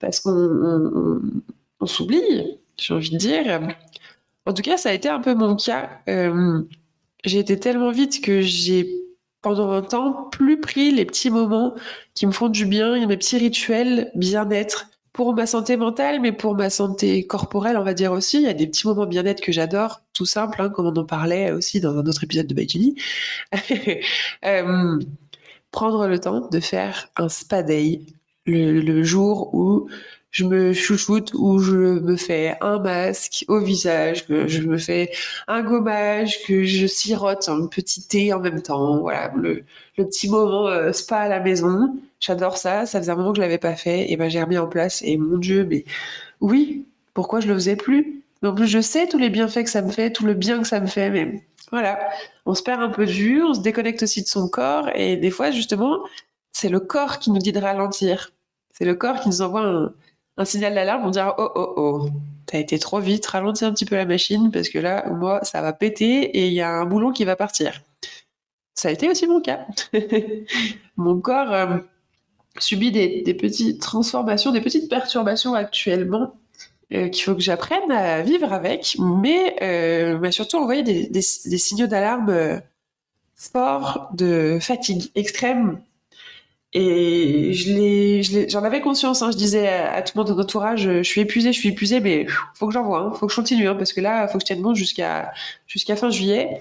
parce 0.00 0.20
qu'on 0.20 1.20
s'oublie, 1.86 2.58
j'ai 2.78 2.94
envie 2.94 3.10
de 3.10 3.16
dire. 3.16 3.60
En 4.46 4.52
tout 4.52 4.62
cas, 4.62 4.76
ça 4.76 4.90
a 4.90 4.92
été 4.92 5.08
un 5.08 5.20
peu 5.20 5.34
mon 5.34 5.56
cas. 5.56 5.90
Euh, 6.08 6.62
j'ai 7.24 7.40
été 7.40 7.58
tellement 7.58 7.90
vite 7.90 8.22
que 8.22 8.40
j'ai, 8.40 8.88
pendant 9.42 9.72
un 9.72 9.82
temps, 9.82 10.28
plus 10.30 10.60
pris 10.60 10.92
les 10.92 11.04
petits 11.04 11.30
moments 11.30 11.74
qui 12.14 12.26
me 12.26 12.32
font 12.32 12.48
du 12.48 12.64
bien, 12.64 13.04
mes 13.06 13.16
petits 13.16 13.38
rituels 13.38 14.10
bien-être 14.14 14.86
pour 15.12 15.34
ma 15.34 15.46
santé 15.46 15.76
mentale, 15.76 16.20
mais 16.20 16.30
pour 16.30 16.54
ma 16.54 16.70
santé 16.70 17.26
corporelle, 17.26 17.76
on 17.76 17.82
va 17.82 17.94
dire 17.94 18.12
aussi. 18.12 18.36
Il 18.36 18.42
y 18.42 18.48
a 18.48 18.54
des 18.54 18.66
petits 18.66 18.86
moments 18.86 19.06
bien-être 19.06 19.40
que 19.40 19.50
j'adore, 19.50 20.02
tout 20.12 20.26
simple, 20.26 20.60
hein, 20.60 20.68
comme 20.68 20.86
on 20.86 20.96
en 20.96 21.04
parlait 21.04 21.50
aussi 21.50 21.80
dans 21.80 21.96
un 21.98 22.06
autre 22.06 22.22
épisode 22.22 22.46
de 22.46 22.54
Baijini. 22.54 22.94
euh, 24.44 25.00
prendre 25.72 26.06
le 26.06 26.20
temps 26.20 26.48
de 26.48 26.60
faire 26.60 27.08
un 27.16 27.28
spa 27.28 27.62
day 27.62 28.02
le 28.44 29.02
jour 29.02 29.52
où 29.54 29.88
je 30.36 30.44
me 30.44 30.74
chouchoute 30.74 31.32
ou 31.32 31.58
je 31.60 31.74
me 31.74 32.14
fais 32.14 32.58
un 32.60 32.78
masque 32.78 33.46
au 33.48 33.58
visage, 33.58 34.26
que 34.26 34.46
je 34.46 34.60
me 34.60 34.76
fais 34.76 35.10
un 35.48 35.62
gommage, 35.62 36.44
que 36.44 36.62
je 36.64 36.86
sirote 36.86 37.48
un 37.48 37.66
petit 37.68 38.06
thé 38.06 38.34
en 38.34 38.40
même 38.40 38.60
temps. 38.60 38.98
Voilà, 38.98 39.32
le, 39.34 39.64
petit 39.96 40.28
moment 40.28 40.68
euh, 40.68 40.92
spa 40.92 41.20
à 41.20 41.28
la 41.28 41.40
maison. 41.40 41.96
J'adore 42.20 42.58
ça. 42.58 42.84
Ça 42.84 43.00
faisait 43.00 43.12
un 43.12 43.16
moment 43.16 43.32
que 43.32 43.36
je 43.36 43.40
l'avais 43.40 43.56
pas 43.56 43.76
fait. 43.76 44.12
Et 44.12 44.18
ben 44.18 44.28
j'ai 44.28 44.42
remis 44.42 44.58
en 44.58 44.66
place. 44.66 45.00
Et 45.06 45.16
mon 45.16 45.38
Dieu, 45.38 45.64
mais 45.64 45.86
oui, 46.42 46.84
pourquoi 47.14 47.40
je 47.40 47.48
le 47.48 47.54
faisais 47.54 47.76
plus? 47.76 48.22
En 48.42 48.54
plus, 48.54 48.66
je 48.66 48.82
sais 48.82 49.08
tous 49.08 49.18
les 49.18 49.30
bienfaits 49.30 49.64
que 49.64 49.70
ça 49.70 49.80
me 49.80 49.90
fait, 49.90 50.10
tout 50.12 50.26
le 50.26 50.34
bien 50.34 50.60
que 50.60 50.68
ça 50.68 50.80
me 50.80 50.86
fait, 50.86 51.08
mais 51.08 51.42
voilà, 51.72 51.98
on 52.44 52.54
se 52.54 52.62
perd 52.62 52.82
un 52.82 52.90
peu 52.90 53.06
de 53.06 53.10
vue, 53.10 53.42
on 53.42 53.54
se 53.54 53.60
déconnecte 53.60 54.02
aussi 54.02 54.22
de 54.22 54.28
son 54.28 54.48
corps. 54.48 54.90
Et 54.94 55.16
des 55.16 55.30
fois, 55.30 55.50
justement, 55.50 56.00
c'est 56.52 56.68
le 56.68 56.80
corps 56.80 57.20
qui 57.20 57.30
nous 57.30 57.38
dit 57.38 57.52
de 57.52 57.58
ralentir. 57.58 58.32
C'est 58.74 58.84
le 58.84 58.94
corps 58.94 59.20
qui 59.20 59.30
nous 59.30 59.40
envoie 59.40 59.62
un, 59.62 59.92
un 60.36 60.44
signal 60.44 60.74
d'alarme, 60.74 61.06
on 61.06 61.10
dira 61.10 61.34
oh 61.38 61.50
oh 61.54 61.72
oh, 61.76 62.08
t'as 62.46 62.58
été 62.58 62.78
trop 62.78 63.00
vite, 63.00 63.26
ralentis 63.26 63.64
un 63.64 63.72
petit 63.72 63.84
peu 63.84 63.96
la 63.96 64.04
machine 64.04 64.50
parce 64.50 64.68
que 64.68 64.78
là, 64.78 65.08
moi, 65.10 65.40
ça 65.42 65.62
va 65.62 65.72
péter 65.72 66.22
et 66.22 66.46
il 66.48 66.52
y 66.52 66.60
a 66.60 66.70
un 66.70 66.84
boulon 66.84 67.12
qui 67.12 67.24
va 67.24 67.36
partir. 67.36 67.82
Ça 68.74 68.88
a 68.88 68.92
été 68.92 69.08
aussi 69.08 69.26
mon 69.26 69.40
cas. 69.40 69.66
mon 70.96 71.20
corps 71.20 71.52
euh, 71.52 71.78
subit 72.58 72.92
des, 72.92 73.34
petites 73.34 73.80
transformations, 73.80 74.52
des 74.52 74.60
petites 74.60 74.90
perturbations 74.90 75.54
actuellement 75.54 76.34
euh, 76.92 77.08
qu'il 77.08 77.24
faut 77.24 77.34
que 77.34 77.40
j'apprenne 77.40 77.90
à 77.90 78.20
vivre 78.22 78.52
avec, 78.52 78.96
mais 78.98 79.56
euh, 79.62 80.30
surtout 80.30 80.58
envoyé 80.58 80.82
des, 80.82 81.08
des 81.08 81.22
signaux 81.22 81.86
d'alarme 81.86 82.60
forts 83.34 84.10
de 84.14 84.58
fatigue 84.60 85.10
extrême 85.14 85.80
et 86.78 87.54
je 87.54 88.46
j'en 88.50 88.62
avais 88.62 88.82
conscience. 88.82 89.22
Hein. 89.22 89.30
Je 89.30 89.36
disais 89.38 89.66
à, 89.68 90.02
tout 90.02 90.12
le 90.14 90.20
monde 90.20 90.28
de 90.28 90.34
notre 90.34 90.50
entourage, 90.50 90.82
je 90.82 91.02
suis 91.02 91.22
épuisée, 91.22 91.52
je 91.52 91.58
suis 91.58 91.70
épuisée, 91.70 92.00
mais 92.00 92.26
faut 92.54 92.66
que 92.66 92.74
j'envoie, 92.74 93.00
hein. 93.00 93.12
faut 93.14 93.26
que 93.26 93.32
je 93.32 93.36
continue, 93.36 93.66
hein, 93.66 93.74
parce 93.74 93.94
que 93.94 94.02
là, 94.02 94.28
faut 94.28 94.36
que 94.36 94.42
je 94.42 94.46
tienne 94.46 94.60
bon 94.60 94.74
jusqu'à 94.74 95.32
jusqu'à 95.66 95.96
fin 95.96 96.10
juillet. 96.10 96.60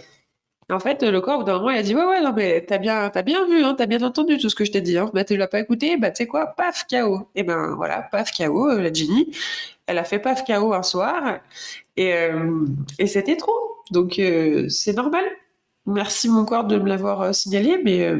Et 0.70 0.74
en 0.74 0.80
fait, 0.80 1.04
le 1.04 1.22
corps, 1.22 1.36
au 1.36 1.40
bout 1.40 1.46
d'un 1.46 1.58
moment, 1.58 1.70
il 1.70 1.78
a 1.78 1.84
dit 1.84 1.94
ouais, 1.96 2.06
ouais, 2.06 2.22
non, 2.22 2.32
mais 2.34 2.66
t'as 2.66 2.78
bien, 2.78 3.10
t'as 3.10 3.24
bien 3.24 3.46
vu, 3.46 3.64
hein, 3.64 3.76
t'as 3.78 3.86
bien 3.88 4.02
entendu 4.04 4.38
tout 4.38 4.50
ce 4.50 4.56
que 4.56 4.64
je 4.66 4.72
t'ai 4.72 4.82
dit. 4.82 4.98
Hein. 4.98 5.12
Bah, 5.14 5.26
tu 5.26 5.36
l'as 5.36 5.48
pas 5.48 5.60
écouté, 5.60 5.98
bah, 5.98 6.12
tu 6.12 6.18
sais 6.18 6.28
quoi, 6.28 6.48
paf, 6.48 6.88
KO. 6.90 7.28
Et 7.36 7.44
ben 7.44 7.76
voilà, 7.76 8.02
paf, 8.02 8.32
KO, 8.36 8.70
euh, 8.70 8.82
la 8.82 8.94
Ginny. 8.94 9.32
Elle 9.88 9.98
a 9.98 10.06
fait 10.06 10.20
paf, 10.20 10.46
KO 10.46 10.74
un 10.74 10.84
soir, 10.84 11.40
et, 11.98 12.14
euh, 12.14 12.66
et 13.00 13.08
c'était 13.08 13.36
trop. 13.38 13.54
Donc, 13.92 14.18
euh, 14.20 14.70
c'est 14.70 14.94
normal. 14.94 15.26
Merci, 15.86 16.30
mon 16.30 16.46
corps, 16.46 16.64
de 16.66 16.78
me 16.78 16.88
l'avoir 16.90 17.36
signalé, 17.36 17.80
mais 17.84 18.16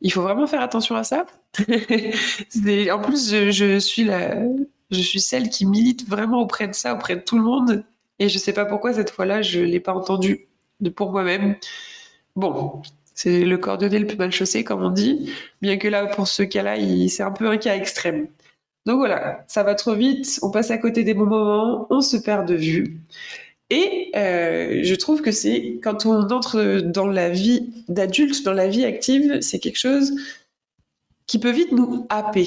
il 0.00 0.12
faut 0.12 0.22
vraiment 0.22 0.46
faire 0.46 0.60
attention 0.60 0.94
à 0.96 1.04
ça. 1.04 1.26
en 1.58 3.00
plus, 3.00 3.34
je, 3.50 3.78
suis 3.78 4.04
la, 4.04 4.36
je 4.90 5.00
suis 5.00 5.20
celle 5.20 5.48
qui 5.48 5.66
milite 5.66 6.08
vraiment 6.08 6.40
auprès 6.40 6.68
de 6.68 6.74
ça, 6.74 6.94
auprès 6.94 7.16
de 7.16 7.20
tout 7.20 7.36
le 7.36 7.44
monde. 7.44 7.84
Et 8.18 8.28
je 8.28 8.38
sais 8.38 8.52
pas 8.52 8.64
pourquoi 8.64 8.92
cette 8.94 9.10
fois-là, 9.10 9.42
je 9.42 9.60
l'ai 9.60 9.80
pas 9.80 9.94
entendu 9.94 10.46
pour 10.94 11.12
moi-même. 11.12 11.56
Bon, 12.34 12.82
c'est 13.14 13.44
le 13.44 13.58
cordonnier 13.58 13.98
le 13.98 14.06
plus 14.06 14.16
mal 14.16 14.32
chaussé, 14.32 14.64
comme 14.64 14.82
on 14.82 14.90
dit. 14.90 15.32
Bien 15.62 15.78
que 15.78 15.88
là, 15.88 16.06
pour 16.06 16.28
ce 16.28 16.42
cas-là, 16.42 16.76
c'est 17.08 17.22
un 17.22 17.32
peu 17.32 17.48
un 17.48 17.56
cas 17.56 17.76
extrême. 17.76 18.28
Donc 18.86 18.98
voilà, 18.98 19.44
ça 19.48 19.64
va 19.64 19.74
trop 19.74 19.94
vite, 19.94 20.38
on 20.42 20.50
passe 20.52 20.70
à 20.70 20.78
côté 20.78 21.02
des 21.02 21.12
bons 21.12 21.26
moments, 21.26 21.88
on 21.90 22.00
se 22.00 22.16
perd 22.16 22.46
de 22.46 22.54
vue. 22.54 23.00
Et 23.70 24.12
euh, 24.14 24.80
je 24.84 24.94
trouve 24.94 25.22
que 25.22 25.32
c'est 25.32 25.78
quand 25.82 26.06
on 26.06 26.30
entre 26.30 26.80
dans 26.80 27.06
la 27.08 27.30
vie 27.30 27.72
d'adulte, 27.88 28.44
dans 28.44 28.52
la 28.52 28.68
vie 28.68 28.84
active, 28.84 29.40
c'est 29.40 29.58
quelque 29.58 29.78
chose 29.78 30.12
qui 31.26 31.38
peut 31.38 31.50
vite 31.50 31.72
nous 31.72 32.06
happer. 32.08 32.46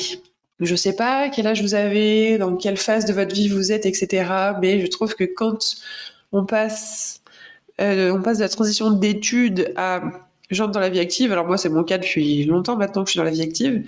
Je 0.62 0.76
sais 0.76 0.96
pas 0.96 1.30
quel 1.30 1.48
âge 1.48 1.62
vous 1.62 1.74
avez, 1.76 2.38
dans 2.38 2.56
quelle 2.56 2.78
phase 2.78 3.06
de 3.06 3.14
votre 3.14 3.34
vie 3.34 3.50
vous 3.50 3.72
êtes, 3.72 3.86
etc. 3.86 4.32
Mais 4.62 4.82
je 4.82 4.88
trouve 4.88 5.16
que 5.16 5.24
quand 5.24 5.76
on 6.32 6.46
passe, 6.46 7.22
euh, 7.82 8.12
on 8.12 8.22
passe 8.22 8.38
de 8.38 8.44
la 8.44 8.50
transition 8.50 8.92
d'études 8.92 9.74
à 9.76 10.02
j'entre 10.50 10.72
dans 10.72 10.80
la 10.80 10.90
vie 10.90 11.00
active. 11.00 11.32
Alors 11.32 11.46
moi, 11.46 11.58
c'est 11.58 11.70
mon 11.70 11.84
cas 11.84 11.98
depuis 11.98 12.46
longtemps 12.46 12.78
maintenant 12.78 13.04
que 13.04 13.10
je 13.10 13.12
suis 13.12 13.18
dans 13.18 13.24
la 13.26 13.32
vie 13.32 13.42
active 13.42 13.84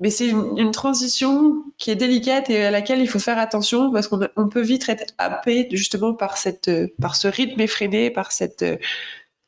mais 0.00 0.10
c'est 0.10 0.28
une, 0.28 0.70
transition 0.70 1.62
qui 1.76 1.90
est 1.90 1.96
délicate 1.96 2.48
et 2.50 2.64
à 2.64 2.70
laquelle 2.70 3.00
il 3.00 3.08
faut 3.08 3.18
faire 3.18 3.38
attention 3.38 3.92
parce 3.92 4.08
qu'on 4.08 4.48
peut 4.48 4.62
vite 4.62 4.88
être 4.88 5.14
happé 5.18 5.68
justement 5.72 6.14
par 6.14 6.38
cette, 6.38 6.70
par 7.00 7.16
ce 7.16 7.28
rythme 7.28 7.60
effréné, 7.60 8.10
par 8.10 8.32
cette, 8.32 8.64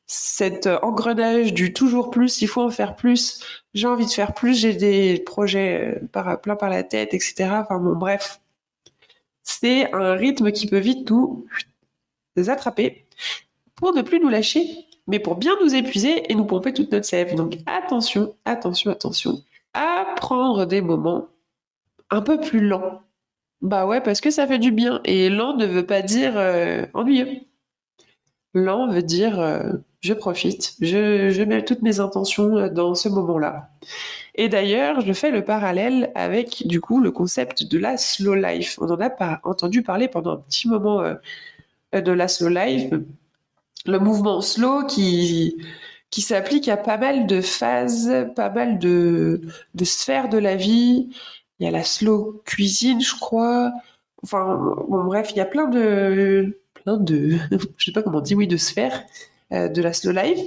cet 0.07 0.67
engrenage 0.67 1.55
du 1.55 1.73
toujours 1.73 2.11
plus, 2.11 2.43
il 2.43 2.49
faut 2.49 2.61
en 2.61 2.71
faire 2.71 2.97
plus, 2.97 3.41
j'ai 3.73 3.87
envie 3.87 4.05
de 4.05 4.11
faire 4.11 4.35
plus, 4.35 4.55
j'ai 4.55 4.75
des 4.75 5.19
projets 5.21 5.97
euh, 5.97 6.07
par, 6.13 6.39
plein 6.41 6.55
par 6.55 6.69
la 6.69 6.83
tête, 6.83 7.15
etc. 7.15 7.49
Enfin 7.63 7.79
bon, 7.79 7.97
bref. 7.97 8.41
C'est 9.43 9.93
un 9.95 10.13
rythme 10.15 10.53
qui 10.53 10.67
peut 10.69 10.79
vite 10.79 11.11
nous 11.11 11.47
attraper 12.37 13.07
pour 13.75 13.95
ne 13.95 14.03
plus 14.03 14.21
nous 14.21 14.29
lâcher, 14.29 14.69
mais 15.07 15.19
pour 15.19 15.37
bien 15.37 15.57
nous 15.63 15.75
épuiser 15.75 16.31
et 16.31 16.35
nous 16.35 16.45
pomper 16.45 16.75
toute 16.75 16.93
notre 16.93 17.07
sève. 17.07 17.35
Donc 17.35 17.57
attention, 17.67 18.35
attention, 18.45 18.91
attention 18.91 19.43
à 19.75 20.07
prendre 20.17 20.67
des 20.67 20.81
moments 20.81 21.29
un 22.11 22.23
peu 22.23 22.41
plus 22.41 22.61
lents. 22.61 23.03
Bah 23.63 23.87
ouais, 23.87 24.01
parce 24.01 24.21
que 24.21 24.31
ça 24.31 24.47
fait 24.47 24.59
du 24.59 24.73
bien. 24.73 25.01
Et 25.05 25.31
lent 25.31 25.57
ne 25.57 25.67
veut 25.67 25.87
pas 25.87 26.03
dire 26.03 26.37
euh, 26.37 26.85
ennuyeux. 26.95 27.41
Lent 28.55 28.89
veut 28.89 29.03
dire 29.03 29.41
euh, 29.41 29.73
je 30.01 30.13
profite, 30.15 30.75
je, 30.81 31.43
mets 31.45 31.65
toutes 31.65 31.83
mes 31.83 32.01
intentions 32.01 32.69
dans 32.69 32.95
ce 32.95 33.09
moment-là. 33.09 33.71
Et 34.35 34.49
d'ailleurs, 34.49 35.01
je 35.01 35.13
fais 35.13 35.31
le 35.31 35.45
parallèle 35.45 36.11
avec 36.15 36.67
du 36.67 36.81
coup 36.81 37.01
le 37.01 37.13
concept 37.13 37.65
de 37.65 37.79
la 37.79 37.97
slow 37.97 38.35
life. 38.35 38.79
On 38.81 38.91
en 38.91 39.01
a 39.01 39.11
pas 39.11 39.41
entendu 39.45 39.83
parler 39.83 40.09
pendant 40.09 40.33
un 40.33 40.39
petit 40.39 40.69
moment 40.69 41.03
euh, 41.03 41.15
de 41.93 42.13
la 42.13 42.27
slow 42.29 42.49
life. 42.49 42.93
Le 43.87 43.99
mouvement 43.99 44.41
slow 44.41 44.87
qui, 44.87 45.57
qui 46.13 46.21
s'applique 46.21 46.69
à 46.69 46.77
pas 46.77 46.99
mal 46.99 47.27
de 47.27 47.41
phases, 47.41 48.13
pas 48.37 48.51
mal 48.51 48.79
de, 48.79 49.41
sphères 49.83 50.29
de 50.29 50.37
la 50.37 50.57
vie. 50.57 51.09
Il 51.59 51.65
y 51.65 51.67
a 51.67 51.73
la 51.73 51.83
slow 51.83 52.43
cuisine, 52.45 53.01
je 53.01 53.19
crois. 53.19 53.73
Enfin, 54.23 54.61
bon, 54.89 55.05
bref, 55.05 55.31
il 55.33 55.39
y 55.39 55.41
a 55.41 55.47
plein 55.47 55.69
de, 55.69 56.61
plein 56.75 56.99
de, 56.99 57.39
je 57.79 57.85
sais 57.85 57.93
pas 57.93 58.03
comment 58.03 58.23
on 58.25 58.35
oui, 58.37 58.47
de 58.47 58.59
sphères 58.59 59.05
euh, 59.53 59.69
de 59.69 59.81
la 59.81 59.95
slow 59.95 60.13
life. 60.13 60.47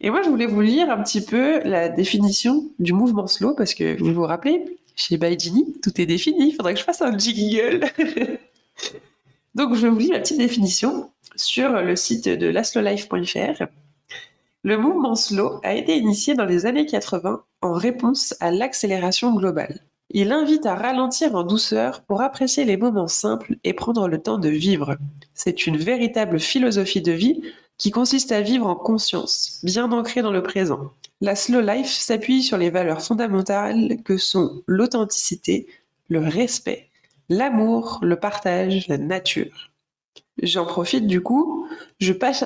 Et 0.00 0.08
moi, 0.08 0.22
je 0.22 0.30
voulais 0.30 0.46
vous 0.46 0.62
lire 0.62 0.90
un 0.90 1.02
petit 1.02 1.20
peu 1.20 1.60
la 1.64 1.90
définition 1.90 2.70
du 2.78 2.94
mouvement 2.94 3.26
slow 3.26 3.54
parce 3.54 3.74
que 3.74 3.98
vous 4.02 4.14
vous 4.14 4.24
rappelez, 4.24 4.78
chez 4.96 5.18
Baijini, 5.18 5.76
tout 5.82 6.00
est 6.00 6.06
défini. 6.06 6.48
Il 6.48 6.54
faudrait 6.54 6.72
que 6.72 6.80
je 6.80 6.84
fasse 6.84 7.02
un 7.02 7.16
jingle. 7.16 7.84
Donc, 9.54 9.74
je 9.74 9.86
vous 9.86 9.98
lis 9.98 10.08
la 10.08 10.20
petite 10.20 10.38
définition 10.38 11.10
sur 11.36 11.72
le 11.72 11.94
site 11.94 12.26
de 12.26 12.46
laslowlife.fr. 12.46 13.66
Le 14.64 14.76
mouvement 14.76 15.14
slow 15.14 15.60
a 15.62 15.74
été 15.74 15.96
initié 15.96 16.34
dans 16.34 16.44
les 16.44 16.66
années 16.66 16.86
80 16.86 17.44
en 17.62 17.72
réponse 17.72 18.34
à 18.40 18.50
l'accélération 18.50 19.32
globale. 19.34 19.84
Il 20.10 20.32
invite 20.32 20.66
à 20.66 20.74
ralentir 20.74 21.34
en 21.34 21.44
douceur 21.44 22.02
pour 22.02 22.22
apprécier 22.22 22.64
les 22.64 22.76
moments 22.76 23.08
simples 23.08 23.56
et 23.62 23.74
prendre 23.74 24.08
le 24.08 24.20
temps 24.20 24.38
de 24.38 24.48
vivre. 24.48 24.96
C'est 25.34 25.66
une 25.66 25.76
véritable 25.76 26.40
philosophie 26.40 27.02
de 27.02 27.12
vie 27.12 27.42
qui 27.76 27.90
consiste 27.90 28.32
à 28.32 28.40
vivre 28.40 28.66
en 28.66 28.74
conscience, 28.74 29.60
bien 29.62 29.92
ancrée 29.92 30.22
dans 30.22 30.32
le 30.32 30.42
présent. 30.42 30.92
La 31.20 31.36
slow 31.36 31.60
life 31.60 31.90
s'appuie 31.90 32.42
sur 32.42 32.58
les 32.58 32.70
valeurs 32.70 33.02
fondamentales 33.02 33.98
que 34.04 34.16
sont 34.16 34.62
l'authenticité, 34.66 35.68
le 36.08 36.20
respect, 36.20 36.88
l'amour, 37.28 38.00
le 38.02 38.16
partage, 38.16 38.88
la 38.88 38.98
nature. 38.98 39.70
J'en 40.42 40.66
profite 40.66 41.06
du 41.06 41.20
coup, 41.20 41.66
je 42.00 42.12
passe, 42.12 42.44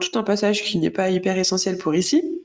tout 0.00 0.18
un 0.18 0.22
passage 0.22 0.62
qui 0.62 0.78
n'est 0.78 0.90
pas 0.90 1.10
hyper 1.10 1.36
essentiel 1.36 1.76
pour 1.78 1.94
ici. 1.94 2.42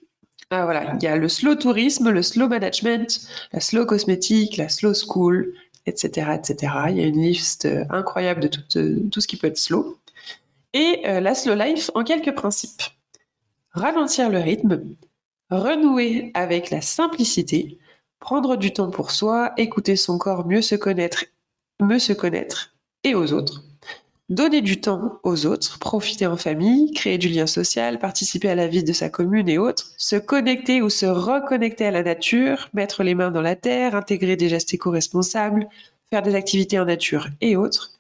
Ah, 0.50 0.64
voilà, 0.64 0.96
il 0.96 1.04
y 1.04 1.08
a 1.08 1.18
le 1.18 1.28
slow 1.28 1.56
tourisme, 1.56 2.10
le 2.10 2.22
slow 2.22 2.48
management, 2.48 3.22
la 3.52 3.60
slow 3.60 3.86
cosmétique, 3.86 4.58
la 4.58 4.70
slow 4.70 4.94
school, 4.94 5.54
etc., 5.86 6.32
etc. 6.36 6.74
Il 6.90 6.98
y 6.98 7.02
a 7.02 7.06
une 7.06 7.22
liste 7.22 7.68
incroyable 7.90 8.42
de 8.42 8.48
tout, 8.48 8.62
tout 9.12 9.22
ce 9.22 9.28
qui 9.28 9.38
peut 9.38 9.48
être 9.48 9.58
slow. 9.58 9.98
Et 10.74 11.02
euh, 11.06 11.20
la 11.20 11.36
slow 11.36 11.56
life 11.56 11.92
en 11.96 12.04
quelques 12.04 12.34
principes. 12.34 12.82
Ralentir 13.72 14.30
le 14.30 14.40
rythme, 14.40 14.84
renouer 15.50 16.32
avec 16.34 16.70
la 16.72 16.82
simplicité, 16.82 17.78
prendre 18.20 18.56
du 18.58 18.74
temps 18.74 18.90
pour 18.90 19.12
soi, 19.12 19.54
écouter 19.58 19.96
son 19.96 20.18
corps, 20.18 20.46
mieux 20.46 20.62
se 20.62 20.76
connaître, 20.76 21.26
mieux 21.82 22.00
se 22.00 22.14
connaître 22.14 22.76
et 23.04 23.16
aux 23.16 23.34
autres 23.34 23.64
donner 24.30 24.62
du 24.62 24.82
temps 24.82 25.20
aux 25.24 25.46
autres, 25.46 25.80
profiter 25.80 26.28
en 26.28 26.38
famille, 26.38 26.92
créer 26.92 27.18
du 27.18 27.30
lien 27.30 27.48
social, 27.48 27.98
participer 28.00 28.50
à 28.50 28.56
la 28.56 28.68
vie 28.68 28.84
de 28.84 28.94
sa 28.94 29.10
commune 29.10 29.48
et 29.48 29.58
autres, 29.58 29.92
se 29.98 30.18
connecter 30.18 30.82
ou 30.82 30.90
se 30.90 31.06
reconnecter 31.06 31.86
à 31.86 31.92
la 31.92 32.04
nature, 32.04 32.70
mettre 32.74 33.04
les 33.04 33.16
mains 33.16 33.32
dans 33.32 33.42
la 33.42 33.56
terre, 33.56 33.96
intégrer 33.96 34.36
des 34.36 34.50
gestes 34.50 34.74
éco-responsables, 34.74 35.68
faire 36.10 36.22
des 36.22 36.36
activités 36.36 36.80
en 36.80 36.86
nature 36.86 37.28
et 37.42 37.56
autres, 37.56 37.92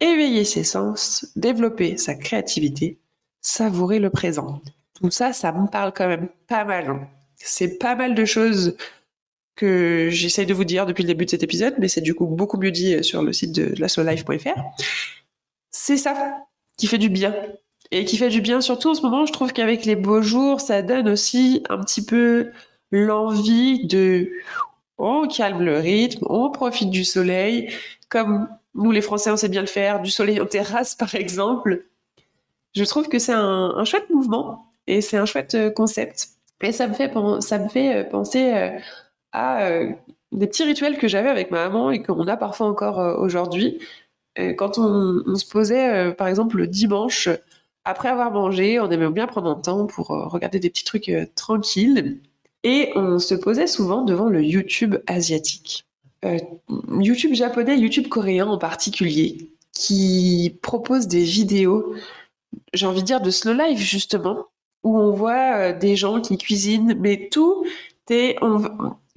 éveiller 0.00 0.44
ses 0.44 0.64
sens, 0.64 1.26
développer 1.36 1.96
sa 1.98 2.14
créativité, 2.14 2.98
savourer 3.42 3.98
le 3.98 4.10
présent. 4.10 4.60
Tout 4.94 5.10
ça, 5.10 5.32
ça 5.34 5.52
me 5.52 5.68
parle 5.68 5.92
quand 5.94 6.08
même 6.08 6.28
pas 6.48 6.64
mal. 6.64 6.88
Hein. 6.88 7.08
C'est 7.36 7.78
pas 7.78 7.94
mal 7.94 8.14
de 8.14 8.24
choses 8.24 8.76
que 9.56 10.08
j'essaye 10.10 10.46
de 10.46 10.54
vous 10.54 10.64
dire 10.64 10.84
depuis 10.86 11.02
le 11.02 11.08
début 11.08 11.24
de 11.26 11.30
cet 11.30 11.42
épisode, 11.42 11.74
mais 11.78 11.88
c'est 11.88 12.00
du 12.00 12.14
coup 12.14 12.26
beaucoup 12.26 12.58
mieux 12.58 12.70
dit 12.70 13.02
sur 13.04 13.22
le 13.22 13.32
site 13.32 13.52
de 13.52 13.74
lassolife.fr 13.78 14.60
c'est 15.76 15.98
ça 15.98 16.38
qui 16.78 16.86
fait 16.86 16.96
du 16.96 17.10
bien. 17.10 17.34
Et 17.90 18.04
qui 18.06 18.16
fait 18.16 18.30
du 18.30 18.40
bien, 18.40 18.60
surtout 18.60 18.90
en 18.90 18.94
ce 18.94 19.02
moment, 19.02 19.26
je 19.26 19.32
trouve 19.32 19.52
qu'avec 19.52 19.84
les 19.84 19.94
beaux 19.94 20.22
jours, 20.22 20.60
ça 20.60 20.82
donne 20.82 21.08
aussi 21.08 21.62
un 21.68 21.78
petit 21.78 22.04
peu 22.04 22.50
l'envie 22.90 23.86
de 23.86 24.30
on 24.98 25.28
calme 25.28 25.62
le 25.62 25.78
rythme, 25.78 26.24
on 26.30 26.50
profite 26.50 26.88
du 26.88 27.04
soleil, 27.04 27.70
comme 28.08 28.48
nous 28.74 28.90
les 28.90 29.02
Français 29.02 29.30
on 29.30 29.36
sait 29.36 29.50
bien 29.50 29.60
le 29.60 29.66
faire, 29.66 30.00
du 30.00 30.10
soleil 30.10 30.40
en 30.40 30.46
terrasse 30.46 30.94
par 30.98 31.14
exemple. 31.14 31.84
Je 32.74 32.84
trouve 32.84 33.08
que 33.08 33.18
c'est 33.18 33.34
un, 33.34 33.84
chouette 33.84 34.08
mouvement 34.10 34.72
et 34.86 35.02
c'est 35.02 35.18
un 35.18 35.26
chouette 35.26 35.54
euh, 35.54 35.70
concept. 35.70 36.28
Et 36.62 36.72
ça 36.72 36.88
me 36.88 36.94
fait, 36.94 37.12
ça 37.40 37.58
me 37.58 37.68
fait 37.68 37.96
euh, 37.96 38.04
penser 38.04 38.52
euh, 38.54 38.70
à 39.32 39.68
des 40.32 40.46
petits 40.46 40.64
rituels 40.64 40.96
que 40.96 41.06
j'avais 41.06 41.28
avec 41.28 41.50
ma 41.50 41.68
maman 41.68 41.90
et 41.90 42.02
qu'on 42.02 42.26
a 42.26 42.36
parfois 42.38 42.66
encore 42.66 43.20
aujourd'hui. 43.20 43.78
Euh, 44.38 44.52
quand 44.54 44.78
on, 44.78 45.34
se 45.36 45.46
posait, 45.46 46.08
euh, 46.08 46.12
par 46.12 46.28
exemple, 46.28 46.56
le 46.56 46.66
dimanche, 46.66 47.28
après 47.84 48.08
avoir 48.08 48.30
mangé, 48.30 48.80
on 48.80 48.90
aimait 48.90 49.08
bien 49.10 49.26
prendre 49.26 49.50
un 49.50 49.54
temps 49.54 49.86
pour 49.86 50.10
euh, 50.10 50.26
regarder 50.26 50.58
des 50.58 50.70
petits 50.70 50.84
trucs 50.84 51.10
tranquilles. 51.34 52.20
Et 52.64 52.90
on 52.96 53.18
se 53.18 53.34
posait 53.34 53.66
souvent 53.66 54.02
devant 54.02 54.28
le 54.28 54.42
YouTube 54.42 54.96
asiatique. 55.06 55.84
YouTube 57.00 57.34
japonais, 57.34 57.78
YouTube 57.78 58.08
coréen 58.08 58.48
en 58.48 58.58
particulier, 58.58 59.50
qui 59.72 60.58
propose 60.60 61.06
des 61.06 61.22
vidéos, 61.22 61.94
j'ai 62.72 62.86
envie 62.86 63.02
de 63.02 63.06
dire 63.06 63.20
de 63.20 63.30
slow 63.30 63.52
life 63.52 63.78
justement, 63.78 64.46
où 64.82 64.98
on 64.98 65.12
voit 65.12 65.72
des 65.72 65.94
gens 65.94 66.20
qui 66.20 66.36
cuisinent, 66.36 66.96
mais 66.98 67.28
tout 67.30 67.64
est, 68.10 68.36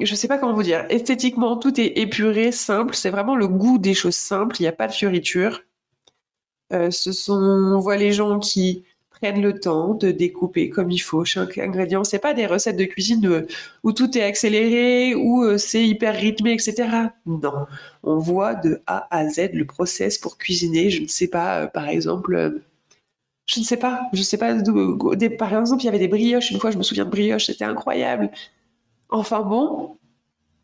je 0.05 0.15
sais 0.15 0.27
pas 0.27 0.37
comment 0.37 0.53
vous 0.53 0.63
dire, 0.63 0.85
esthétiquement, 0.89 1.57
tout 1.57 1.79
est 1.79 1.97
épuré, 1.97 2.51
simple. 2.51 2.95
C'est 2.95 3.09
vraiment 3.09 3.35
le 3.35 3.47
goût 3.47 3.77
des 3.77 3.93
choses 3.93 4.15
simples. 4.15 4.55
Il 4.59 4.63
n'y 4.63 4.67
a 4.67 4.73
pas 4.73 4.87
de 4.87 4.93
fioriture. 4.93 5.61
Euh, 6.71 6.91
sont, 6.91 7.33
on 7.33 7.79
voit 7.79 7.97
les 7.97 8.13
gens 8.13 8.39
qui 8.39 8.83
prennent 9.09 9.41
le 9.41 9.59
temps 9.59 9.95
de 9.95 10.11
découper 10.11 10.69
comme 10.69 10.91
il 10.91 10.99
faut 10.99 11.25
chaque 11.25 11.57
ingrédient. 11.57 12.03
C'est 12.03 12.19
pas 12.19 12.33
des 12.33 12.45
recettes 12.45 12.77
de 12.77 12.85
cuisine 12.85 13.45
où 13.83 13.91
tout 13.91 14.17
est 14.17 14.23
accéléré, 14.23 15.15
où 15.15 15.43
euh, 15.43 15.57
c'est 15.57 15.85
hyper 15.85 16.15
rythmé, 16.15 16.53
etc. 16.53 17.09
Non, 17.25 17.65
on 18.03 18.17
voit 18.17 18.55
de 18.55 18.81
A 18.87 19.07
à 19.11 19.27
Z 19.27 19.49
le 19.53 19.65
process 19.65 20.17
pour 20.17 20.37
cuisiner. 20.37 20.89
Je 20.89 21.01
ne 21.01 21.07
sais 21.07 21.27
pas, 21.27 21.63
euh, 21.63 21.67
par 21.67 21.89
exemple, 21.89 22.61
je 23.47 23.59
ne 23.59 23.65
sais 23.65 23.77
pas, 23.77 24.01
je 24.13 24.19
ne 24.19 24.23
sais 24.23 24.37
pas. 24.37 24.53
par 25.37 25.53
exemple, 25.53 25.81
il 25.81 25.85
y 25.85 25.89
avait 25.89 25.99
des 25.99 26.07
brioches. 26.07 26.51
Une 26.51 26.59
fois, 26.59 26.71
je 26.71 26.77
me 26.77 26.83
souviens 26.83 27.05
de 27.05 27.09
brioches, 27.09 27.47
c'était 27.47 27.65
incroyable. 27.65 28.29
Enfin 29.09 29.41
bon, 29.41 29.97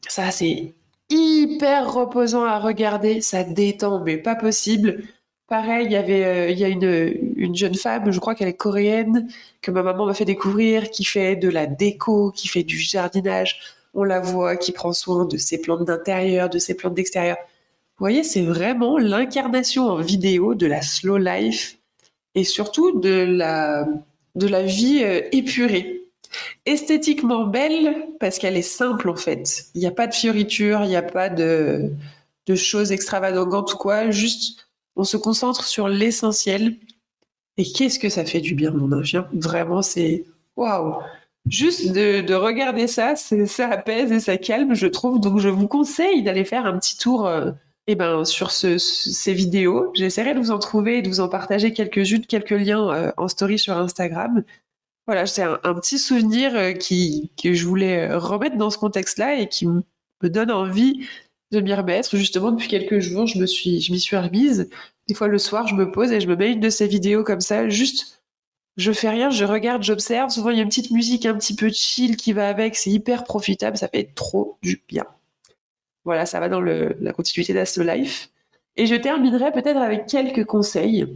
ça 0.07 0.31
c'est 0.31 0.73
hyper 1.09 1.93
reposant 1.93 2.43
à 2.43 2.59
regarder, 2.59 3.21
ça 3.21 3.43
détend, 3.43 4.03
mais 4.03 4.17
pas 4.17 4.35
possible. 4.35 5.03
Pareil, 5.47 5.85
il 5.85 5.91
y 5.91 5.95
avait, 5.95 6.25
euh, 6.25 6.49
il 6.49 6.57
y 6.57 6.63
a 6.63 6.69
une, 6.69 7.33
une, 7.35 7.55
jeune 7.55 7.75
femme, 7.75 8.11
je 8.11 8.19
crois 8.19 8.33
qu'elle 8.33 8.47
est 8.47 8.53
coréenne, 8.53 9.27
que 9.61 9.69
ma 9.69 9.83
maman 9.83 10.07
m'a 10.07 10.15
fait 10.15 10.25
découvrir, 10.25 10.89
qui 10.89 11.05
fait 11.05 11.35
de 11.35 11.49
la 11.49 11.67
déco, 11.67 12.31
qui 12.31 12.47
fait 12.47 12.63
du 12.63 12.77
jardinage. 12.79 13.59
On 13.93 14.03
la 14.03 14.19
voit, 14.19 14.57
qui 14.57 14.71
prend 14.71 14.91
soin 14.93 15.25
de 15.25 15.37
ses 15.37 15.61
plantes 15.61 15.85
d'intérieur, 15.85 16.49
de 16.49 16.57
ses 16.57 16.75
plantes 16.75 16.95
d'extérieur. 16.95 17.37
Vous 17.97 18.03
voyez, 18.03 18.23
c'est 18.23 18.41
vraiment 18.41 18.97
l'incarnation 18.97 19.87
en 19.87 20.01
vidéo 20.01 20.55
de 20.55 20.65
la 20.65 20.81
slow 20.81 21.17
life 21.17 21.77
et 22.33 22.43
surtout 22.43 22.99
de 22.99 23.25
la, 23.37 23.87
de 24.35 24.47
la 24.47 24.63
vie 24.63 25.01
euh, 25.03 25.21
épurée 25.31 25.94
esthétiquement 26.65 27.45
belle 27.45 28.07
parce 28.19 28.37
qu'elle 28.37 28.57
est 28.57 28.61
simple 28.61 29.09
en 29.09 29.15
fait. 29.15 29.65
Il 29.75 29.81
n'y 29.81 29.87
a 29.87 29.91
pas 29.91 30.07
de 30.07 30.13
fioriture, 30.13 30.83
il 30.83 30.89
n'y 30.89 30.95
a 30.95 31.01
pas 31.01 31.29
de, 31.29 31.91
choses 32.55 32.91
extravagantes 32.91 33.73
ou 33.73 33.77
quoi. 33.77 34.11
Juste, 34.11 34.67
on 34.95 35.03
se 35.03 35.17
concentre 35.17 35.65
sur 35.65 35.87
l'essentiel. 35.87 36.75
Et 37.57 37.63
qu'est-ce 37.63 37.99
que 37.99 38.09
ça 38.09 38.25
fait 38.25 38.41
du 38.41 38.53
bien, 38.53 38.71
mon 38.71 39.03
chien 39.03 39.27
Vraiment, 39.33 39.81
c'est 39.81 40.25
waouh. 40.57 40.95
Juste 41.47 41.91
de, 41.91 42.33
regarder 42.33 42.87
ça, 42.87 43.15
ça 43.15 43.69
apaise 43.69 44.11
et 44.11 44.19
ça 44.19 44.37
calme, 44.37 44.73
je 44.73 44.87
trouve. 44.87 45.19
Donc, 45.19 45.39
je 45.39 45.49
vous 45.49 45.67
conseille 45.67 46.23
d'aller 46.23 46.43
faire 46.43 46.65
un 46.65 46.77
petit 46.77 46.97
tour. 46.97 47.27
Euh, 47.27 47.51
eh 47.87 47.93
ben, 47.93 48.25
sur 48.25 48.49
ces 48.49 49.33
vidéos, 49.33 49.91
j'essaierai 49.93 50.33
de 50.33 50.39
vous 50.39 50.49
en 50.49 50.57
trouver 50.57 50.97
et 50.97 51.01
de 51.03 51.07
vous 51.07 51.19
en 51.19 51.29
partager 51.29 51.71
quelques-unes, 51.71 52.25
quelques 52.25 52.49
liens 52.49 52.91
euh, 52.91 53.11
en 53.15 53.27
story 53.27 53.59
sur 53.59 53.77
Instagram. 53.77 54.43
Voilà, 55.07 55.27
c'est 55.27 55.43
un, 55.43 55.73
petit 55.75 55.99
souvenir 55.99 56.55
euh, 56.55 56.71
qui, 56.73 57.31
que 57.41 57.53
je 57.53 57.67
voulais 57.67 58.09
euh, 58.09 58.17
remettre 58.17 58.57
dans 58.57 58.71
ce 58.71 58.77
contexte-là 58.79 59.35
et 59.39 59.47
qui 59.47 59.67
me 59.67 59.83
donne 60.23 60.51
envie 60.51 61.07
de 61.51 61.59
m'y 61.61 61.73
remettre. 61.75 62.17
Justement, 62.17 62.51
depuis 62.51 62.67
quelques 62.67 62.99
jours, 62.99 63.27
je 63.27 63.37
me 63.37 63.45
suis, 63.45 63.87
m'y 63.91 63.99
suis 63.99 64.17
remise. 64.17 64.69
Des 65.07 65.13
fois, 65.13 65.27
le 65.27 65.37
soir, 65.37 65.67
je 65.67 65.75
me 65.75 65.91
pose 65.91 66.11
et 66.11 66.19
je 66.19 66.27
me 66.27 66.35
mets 66.35 66.51
une 66.53 66.59
de 66.59 66.69
ces 66.69 66.87
vidéos 66.87 67.23
comme 67.23 67.41
ça, 67.41 67.69
juste, 67.69 68.23
je 68.77 68.91
fais 68.91 69.09
rien, 69.09 69.29
je 69.29 69.45
regarde, 69.45 69.83
j'observe. 69.83 70.31
Souvent, 70.31 70.49
il 70.49 70.57
y 70.57 70.59
a 70.59 70.63
une 70.63 70.69
petite 70.69 70.91
musique 70.91 71.27
un 71.27 71.37
petit 71.37 71.55
peu 71.55 71.69
chill 71.69 72.17
qui 72.17 72.33
va 72.33 72.49
avec. 72.49 72.75
C'est 72.75 72.89
hyper 72.89 73.23
profitable, 73.23 73.77
ça 73.77 73.87
fait 73.87 74.11
trop 74.15 74.57
du 74.63 74.83
bien. 74.87 75.05
Voilà, 76.03 76.25
ça 76.25 76.39
va 76.39 76.49
dans 76.49 76.61
la 76.61 77.13
continuité 77.13 77.53
d'Astro 77.53 77.83
Life. 77.83 78.29
Et 78.75 78.87
je 78.87 78.95
terminerai 78.95 79.51
peut-être 79.51 79.77
avec 79.77 80.07
quelques 80.07 80.45
conseils 80.45 81.07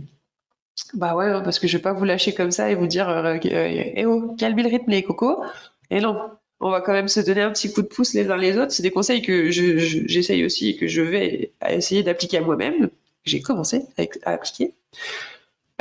bah 0.94 1.16
ouais, 1.16 1.32
parce 1.44 1.60
que 1.60 1.68
je 1.68 1.78
vais 1.78 1.82
pas 1.82 1.94
vous 1.94 2.06
lâcher 2.06 2.34
comme 2.34 2.52
ça 2.52 2.70
et 2.70 2.76
vous 2.76 2.88
dire 2.88 3.10
euh, 3.10 3.36
euh, 3.36 3.40
eh 3.44 4.06
oh, 4.06 4.36
calmez 4.38 4.64
le 4.64 4.70
rythme 4.70 4.92
les 4.92 5.04
cocos. 5.04 5.44
Et 5.90 6.00
non, 6.00 6.18
on 6.60 6.70
va 6.70 6.82
quand 6.82 6.94
même 6.94 7.08
se 7.08 7.20
donner 7.20 7.42
un 7.42 7.52
petit 7.52 7.72
coup 7.72 7.82
de 7.82 7.88
pouce 7.88 8.14
les 8.14 8.30
uns 8.30 8.38
les 8.38 8.58
autres. 8.58 8.72
C'est 8.72 8.84
des 8.84 8.92
conseils 8.92 9.22
que 9.22 9.50
j'essaye 9.50 10.46
aussi 10.46 10.70
et 10.70 10.76
que 10.76 10.88
je 10.88 11.02
vais 11.02 11.54
essayer 11.68 12.04
d'appliquer 12.04 12.38
à 12.38 12.42
moi-même. 12.42 12.90
J'ai 13.24 13.42
commencé 13.42 13.86
à, 13.98 14.32
appliquer. 14.32 14.74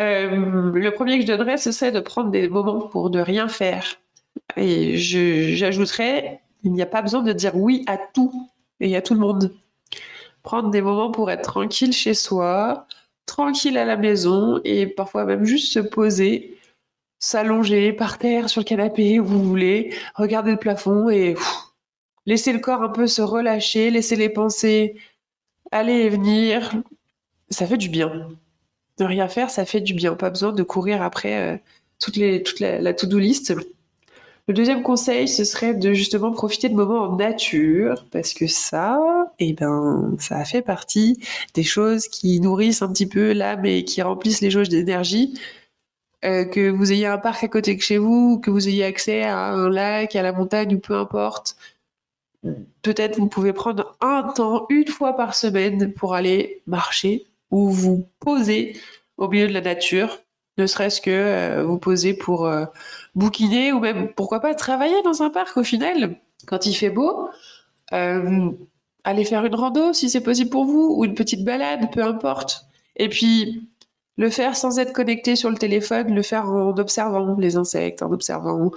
Euh, 0.01 0.71
le 0.73 0.91
premier 0.93 1.17
que 1.17 1.23
je 1.23 1.27
donnerais, 1.27 1.57
ce 1.57 1.73
serait 1.73 1.93
de 1.93 2.01
prendre 2.01 2.31
des 2.31 2.49
moments 2.49 2.81
pour 2.81 3.11
ne 3.11 3.21
rien 3.21 3.49
faire. 3.49 3.85
Et 4.57 4.97
j'ajouterais, 4.97 6.41
il 6.63 6.73
n'y 6.73 6.83
a 6.83 6.87
pas 6.87 7.03
besoin 7.03 7.23
de 7.23 7.33
dire 7.33 7.57
oui 7.57 7.85
à 7.87 7.99
tout 7.99 8.49
et 8.81 8.97
à 8.97 9.03
tout 9.03 9.15
le 9.15 9.21
monde. 9.21 9.53
Prendre 10.43 10.71
des 10.71 10.83
moments 10.83 11.11
pour 11.11 11.31
être 11.31 11.43
tranquille 11.43 11.93
chez 11.93 12.15
soi, 12.15 12.87
tranquille 13.29 13.79
à 13.79 13.85
la 13.85 13.97
maison 13.97 14.61
et 14.65 14.89
parfois 14.89 15.25
même 15.25 15.45
juste 15.45 15.73
se 15.73 15.79
poser, 15.79 16.59
s'allonger 17.21 17.93
par 17.93 18.19
terre 18.19 18.49
sur 18.49 18.63
le 18.63 18.65
canapé 18.65 19.21
où 19.21 19.25
vous 19.25 19.45
voulez, 19.45 19.95
regarder 20.15 20.51
le 20.53 20.57
plafond 20.57 21.09
et 21.11 21.37
laisser 22.27 22.53
le 22.53 22.59
corps 22.59 22.83
un 22.83 22.89
peu 22.89 23.07
se 23.07 23.23
relâcher, 23.23 23.91
laisser 23.91 24.17
les 24.17 24.29
pensées 24.29 24.97
aller 25.71 25.93
et 25.93 26.09
venir. 26.09 26.73
Ça 27.51 27.67
fait 27.67 27.77
du 27.77 27.89
bien. 27.89 28.29
Ne 28.99 29.05
rien 29.05 29.29
faire, 29.29 29.51
ça 29.51 29.65
fait 29.65 29.81
du 29.81 29.95
bien. 29.95 30.15
Pas 30.15 30.31
besoin 30.31 30.53
de 30.53 30.63
courir 30.63 31.03
après 31.03 31.55
euh, 31.55 31.59
toutes 32.01 32.17
les, 32.17 32.43
toute 32.43 32.61
la, 32.61 32.81
la 32.81 32.95
to-do 32.95 33.19
list. 33.19 33.55
Le 34.49 34.55
deuxième 34.55 34.83
conseil, 34.83 35.29
ce 35.29 35.45
serait 35.45 35.75
de 35.75 35.93
justement 35.93 36.33
profiter 36.33 36.71
de 36.71 36.75
moments 36.75 37.03
en 37.03 37.17
nature, 37.17 38.07
parce 38.11 38.33
que 38.33 38.47
ça, 38.47 38.99
eh 39.39 39.53
ben, 39.53 40.17
ça 40.19 40.43
fait 40.47 40.63
partie 40.63 41.19
des 41.53 41.63
choses 41.63 42.09
qui 42.09 42.41
nourrissent 42.41 42.81
un 42.81 42.91
petit 42.91 43.07
peu 43.07 43.33
l'âme 43.35 43.67
et 43.67 43.85
qui 43.85 44.01
remplissent 44.01 44.41
les 44.41 44.51
jauges 44.51 44.71
d'énergie. 44.71 45.39
Euh, 46.25 46.47
que 46.47 46.71
vous 46.71 46.93
ayez 46.93 47.07
un 47.07 47.19
parc 47.19 47.45
à 47.45 47.49
côté 47.49 47.77
de 47.77 47.81
chez 47.83 47.99
vous, 47.99 48.41
que 48.41 48.51
vous 48.51 48.69
ayez 48.69 48.85
accès 48.85 49.23
à 49.23 49.39
un 49.51 49.69
lac, 49.69 50.17
à 50.17 50.23
la 50.23 50.33
montagne 50.33 50.75
ou 50.75 50.79
peu 50.79 50.95
importe, 50.95 51.57
peut-être 52.83 53.19
vous 53.19 53.29
pouvez 53.29 53.53
prendre 53.53 53.97
un 54.01 54.23
temps, 54.35 54.67
une 54.71 54.89
fois 54.89 55.15
par 55.15 55.35
semaine, 55.35 55.93
pour 55.93 56.15
aller 56.15 56.63
marcher 56.67 57.27
ou 57.51 57.69
vous 57.69 58.07
poser 58.19 58.77
au 59.19 59.29
milieu 59.29 59.47
de 59.47 59.53
la 59.53 59.61
nature 59.61 60.19
ne 60.59 60.67
serait-ce 60.67 61.01
que 61.01 61.11
euh, 61.11 61.63
vous 61.65 61.79
poser 61.79 62.15
pour 62.15 62.47
euh, 62.47 62.67
bouquiner 63.15 63.73
ou 63.73 63.81
même, 63.81 64.13
pourquoi 64.15 64.41
pas, 64.41 64.55
travailler 64.55 65.01
dans 65.03 65.23
un 65.23 65.31
parc 65.31 65.57
au 65.57 65.65
final, 65.65 66.17
quand 66.47 66.67
il 66.67 66.75
fait 66.75 66.91
beau. 66.91 67.31
Euh, 67.93 68.51
aller 69.05 69.25
faire 69.25 69.45
une 69.45 69.55
rando 69.55 69.93
si 69.95 70.11
c'est 70.11 70.21
possible 70.21 70.51
pour 70.51 70.67
vous, 70.67 70.95
ou 70.97 71.05
une 71.05 71.15
petite 71.15 71.45
balade, 71.45 71.91
peu 71.93 72.03
importe. 72.03 72.67
Et 72.97 73.09
puis, 73.09 73.69
le 74.17 74.29
faire 74.29 74.57
sans 74.57 74.79
être 74.79 74.93
connecté 74.93 75.37
sur 75.37 75.49
le 75.49 75.57
téléphone, 75.57 76.15
le 76.15 76.23
faire 76.23 76.47
en 76.51 76.77
observant 76.77 77.37
les 77.39 77.57
insectes, 77.57 78.03
en 78.03 78.13
observant 78.13 78.71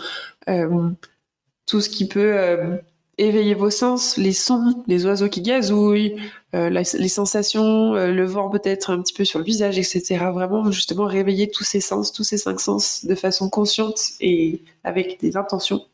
tout 1.65 1.81
ce 1.81 1.89
qui 1.89 2.07
peut 2.07 2.79
éveiller 3.27 3.53
vos 3.53 3.69
sens, 3.69 4.17
les 4.17 4.33
sons, 4.33 4.83
les 4.87 5.05
oiseaux 5.05 5.29
qui 5.29 5.41
gazouillent, 5.41 6.15
euh, 6.55 6.69
les 6.69 7.07
sensations, 7.07 7.95
euh, 7.95 8.11
le 8.11 8.25
vent 8.25 8.49
peut-être 8.49 8.89
un 8.89 9.01
petit 9.01 9.13
peu 9.13 9.25
sur 9.25 9.39
le 9.39 9.45
visage, 9.45 9.77
etc. 9.77 10.17
Vraiment, 10.33 10.71
justement, 10.71 11.05
réveiller 11.05 11.49
tous 11.49 11.63
ces 11.63 11.81
sens, 11.81 12.11
tous 12.11 12.23
ces 12.23 12.37
cinq 12.37 12.59
sens 12.59 13.05
de 13.05 13.15
façon 13.15 13.49
consciente 13.49 14.01
et 14.19 14.61
avec 14.83 15.19
des 15.21 15.37
intentions. 15.37 15.85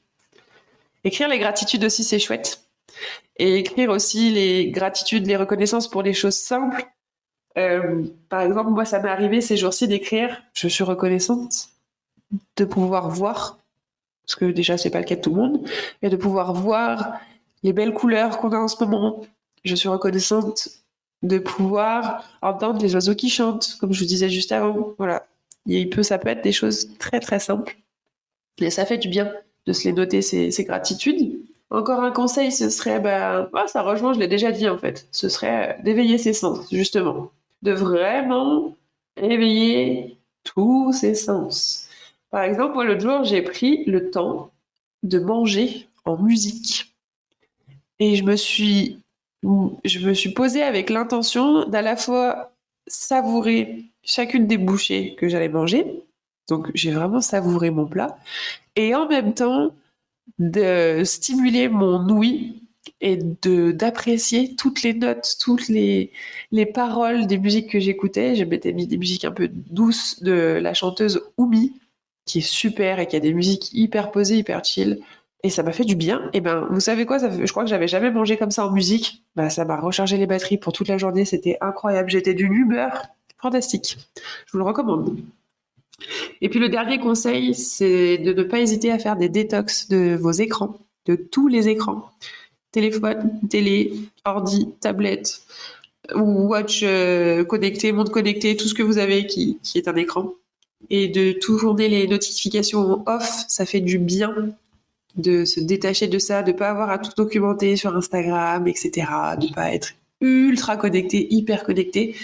Écrire 1.03 1.27
les 1.27 1.39
gratitudes 1.39 1.83
aussi, 1.83 2.03
c'est 2.03 2.19
chouette. 2.19 2.61
Et 3.37 3.57
écrire 3.57 3.89
aussi 3.91 4.31
les 4.31 4.71
gratitudes, 4.71 5.27
les 5.27 5.37
reconnaissances 5.37 5.87
pour 5.87 6.01
les 6.01 6.13
choses 6.13 6.37
simples. 6.37 6.85
Euh, 7.57 8.03
par 8.29 8.41
exemple, 8.41 8.71
moi, 8.71 8.85
ça 8.85 8.99
m'est 8.99 9.09
arrivé 9.09 9.41
ces 9.41 9.57
jours-ci 9.57 9.87
d'écrire 9.87 10.41
Je 10.53 10.67
suis 10.67 10.83
reconnaissante 10.83 11.69
de 12.57 12.65
pouvoir 12.65 13.09
voir, 13.09 13.57
parce 14.27 14.35
que 14.35 14.45
déjà, 14.45 14.77
c'est 14.77 14.89
pas 14.89 14.99
le 14.99 15.05
cas 15.05 15.15
de 15.15 15.21
tout 15.21 15.29
le 15.29 15.37
monde, 15.37 15.67
et 16.01 16.09
de 16.09 16.17
pouvoir 16.17 16.53
voir 16.53 17.13
les 17.63 17.71
belles 17.71 17.93
couleurs 17.93 18.39
qu'on 18.39 18.51
a 18.51 18.57
en 18.57 18.67
ce 18.67 18.83
moment, 18.83 19.21
je 19.63 19.73
suis 19.73 19.87
reconnaissante 19.87 20.67
de 21.23 21.39
pouvoir 21.39 22.23
entendre 22.41 22.81
les 22.81 22.93
oiseaux 22.93 23.15
qui 23.15 23.29
chantent, 23.29 23.77
comme 23.79 23.93
je 23.93 24.01
vous 24.01 24.05
disais 24.05 24.29
juste 24.29 24.51
avant. 24.51 24.93
Voilà. 24.97 25.25
Il 25.65 25.89
peut, 25.89 26.03
ça 26.03 26.17
peut 26.17 26.27
être 26.27 26.43
des 26.43 26.51
choses 26.51 26.89
très 26.99 27.19
très 27.19 27.39
simples. 27.39 27.77
Et 28.59 28.69
ça 28.69 28.85
fait 28.85 28.97
du 28.97 29.07
bien 29.07 29.31
de 29.65 29.73
se 29.73 29.85
les 29.85 29.93
noter, 29.93 30.21
ces, 30.21 30.63
gratitudes. 30.65 31.39
Encore 31.69 32.01
un 32.01 32.11
conseil, 32.11 32.51
ce 32.51 32.69
serait, 32.69 32.99
bah, 32.99 33.49
oh, 33.53 33.67
ça 33.67 33.81
rejoint, 33.81 34.13
je 34.13 34.19
l'ai 34.19 34.27
déjà 34.27 34.51
dit 34.51 34.67
en 34.69 34.77
fait, 34.77 35.07
ce 35.11 35.29
serait 35.29 35.79
d'éveiller 35.83 36.17
ses 36.17 36.33
sens, 36.33 36.67
justement. 36.71 37.31
De 37.61 37.71
vraiment 37.71 38.75
éveiller 39.21 40.17
tous 40.43 40.93
ses 40.93 41.15
sens. 41.15 41.86
Par 42.29 42.43
exemple, 42.43 42.73
moi, 42.73 42.85
l'autre 42.85 43.01
jour, 43.01 43.23
j'ai 43.23 43.41
pris 43.41 43.83
le 43.85 44.09
temps 44.09 44.51
de 45.03 45.19
manger 45.19 45.87
en 46.05 46.17
musique. 46.17 46.95
Et 47.99 48.15
je 48.15 48.23
me 48.23 48.35
suis 48.35 48.99
je 49.85 49.99
me 49.99 50.13
suis 50.13 50.31
posée 50.33 50.63
avec 50.63 50.89
l'intention 50.89 51.67
d'à 51.69 51.81
la 51.81 51.95
fois 51.95 52.51
savourer 52.87 53.85
chacune 54.03 54.47
des 54.47 54.57
bouchées 54.57 55.15
que 55.15 55.29
j'allais 55.29 55.49
manger. 55.49 55.85
Donc 56.49 56.71
j'ai 56.73 56.91
vraiment 56.91 57.21
savouré 57.21 57.69
mon 57.69 57.85
plat. 57.85 58.17
Et 58.75 58.95
en 58.95 59.07
même 59.07 59.33
temps, 59.33 59.73
de 60.39 61.03
stimuler 61.03 61.69
mon 61.69 62.09
ouïe 62.09 62.63
et 63.01 63.17
de 63.17 63.71
d'apprécier 63.71 64.55
toutes 64.55 64.81
les 64.83 64.93
notes, 64.93 65.37
toutes 65.41 65.67
les, 65.67 66.11
les 66.51 66.65
paroles 66.65 67.27
des 67.27 67.37
musiques 67.37 67.69
que 67.71 67.79
j'écoutais. 67.79 68.35
Je 68.35 68.43
m'étais 68.43 68.73
mis 68.73 68.87
des 68.87 68.97
musiques 68.97 69.25
un 69.25 69.31
peu 69.31 69.47
douces 69.49 70.23
de 70.23 70.59
la 70.61 70.73
chanteuse 70.73 71.21
Oumi, 71.37 71.73
qui 72.27 72.39
est 72.39 72.47
super 72.47 72.99
et 72.99 73.07
qui 73.07 73.15
a 73.15 73.19
des 73.19 73.33
musiques 73.33 73.73
hyper 73.73 74.11
posées, 74.11 74.37
hyper 74.37 74.63
chill 74.63 74.99
et 75.43 75.49
ça 75.49 75.63
m'a 75.63 75.71
fait 75.71 75.85
du 75.85 75.95
bien. 75.95 76.29
Et 76.33 76.41
ben, 76.41 76.67
vous 76.71 76.79
savez 76.79 77.05
quoi 77.05 77.19
Je 77.19 77.51
crois 77.51 77.63
que 77.63 77.69
j'avais 77.69 77.87
jamais 77.87 78.11
mangé 78.11 78.37
comme 78.37 78.51
ça 78.51 78.65
en 78.65 78.71
musique. 78.71 79.23
Bah, 79.35 79.49
ça 79.49 79.65
m'a 79.65 79.79
rechargé 79.79 80.17
les 80.17 80.25
batteries 80.25 80.57
pour 80.57 80.73
toute 80.73 80.87
la 80.87 80.97
journée. 80.97 81.25
C'était 81.25 81.57
incroyable. 81.61 82.09
J'étais 82.09 82.33
d'une 82.33 82.53
humeur 82.53 83.03
fantastique. 83.37 83.97
Je 84.45 84.51
vous 84.51 84.57
le 84.57 84.63
recommande. 84.63 85.15
Et 86.41 86.49
puis 86.49 86.59
le 86.59 86.69
dernier 86.69 86.99
conseil, 86.99 87.53
c'est 87.53 88.17
de 88.17 88.33
ne 88.33 88.43
pas 88.43 88.59
hésiter 88.59 88.91
à 88.91 88.99
faire 88.99 89.15
des 89.15 89.29
détox 89.29 89.87
de 89.89 90.15
vos 90.15 90.31
écrans, 90.31 90.77
de 91.05 91.15
tous 91.15 91.47
les 91.47 91.69
écrans. 91.69 92.11
Téléphone, 92.71 93.39
télé, 93.49 93.93
ordi, 94.25 94.69
tablette, 94.81 95.41
watch 96.13 96.81
euh, 96.83 97.43
connecté, 97.45 97.91
montre 97.91 98.11
connecté, 98.11 98.55
tout 98.57 98.67
ce 98.67 98.73
que 98.73 98.83
vous 98.83 98.97
avez 98.97 99.25
qui 99.25 99.57
est 99.75 99.87
un 99.87 99.95
écran. 99.95 100.33
Et 100.89 101.07
de 101.07 101.31
tourner 101.31 101.89
les 101.89 102.07
notifications 102.07 103.03
off, 103.07 103.45
ça 103.47 103.65
fait 103.65 103.81
du 103.81 103.97
bien 103.97 104.33
de 105.15 105.45
se 105.45 105.59
détacher 105.59 106.07
de 106.07 106.19
ça, 106.19 106.43
de 106.43 106.51
pas 106.51 106.69
avoir 106.69 106.89
à 106.89 106.99
tout 106.99 107.11
documenter 107.17 107.75
sur 107.75 107.95
Instagram, 107.95 108.67
etc., 108.67 109.07
de 109.39 109.53
pas 109.53 109.73
être 109.73 109.93
ultra 110.21 110.77
connecté, 110.77 111.27
hyper 111.33 111.63
connecté, 111.63 112.15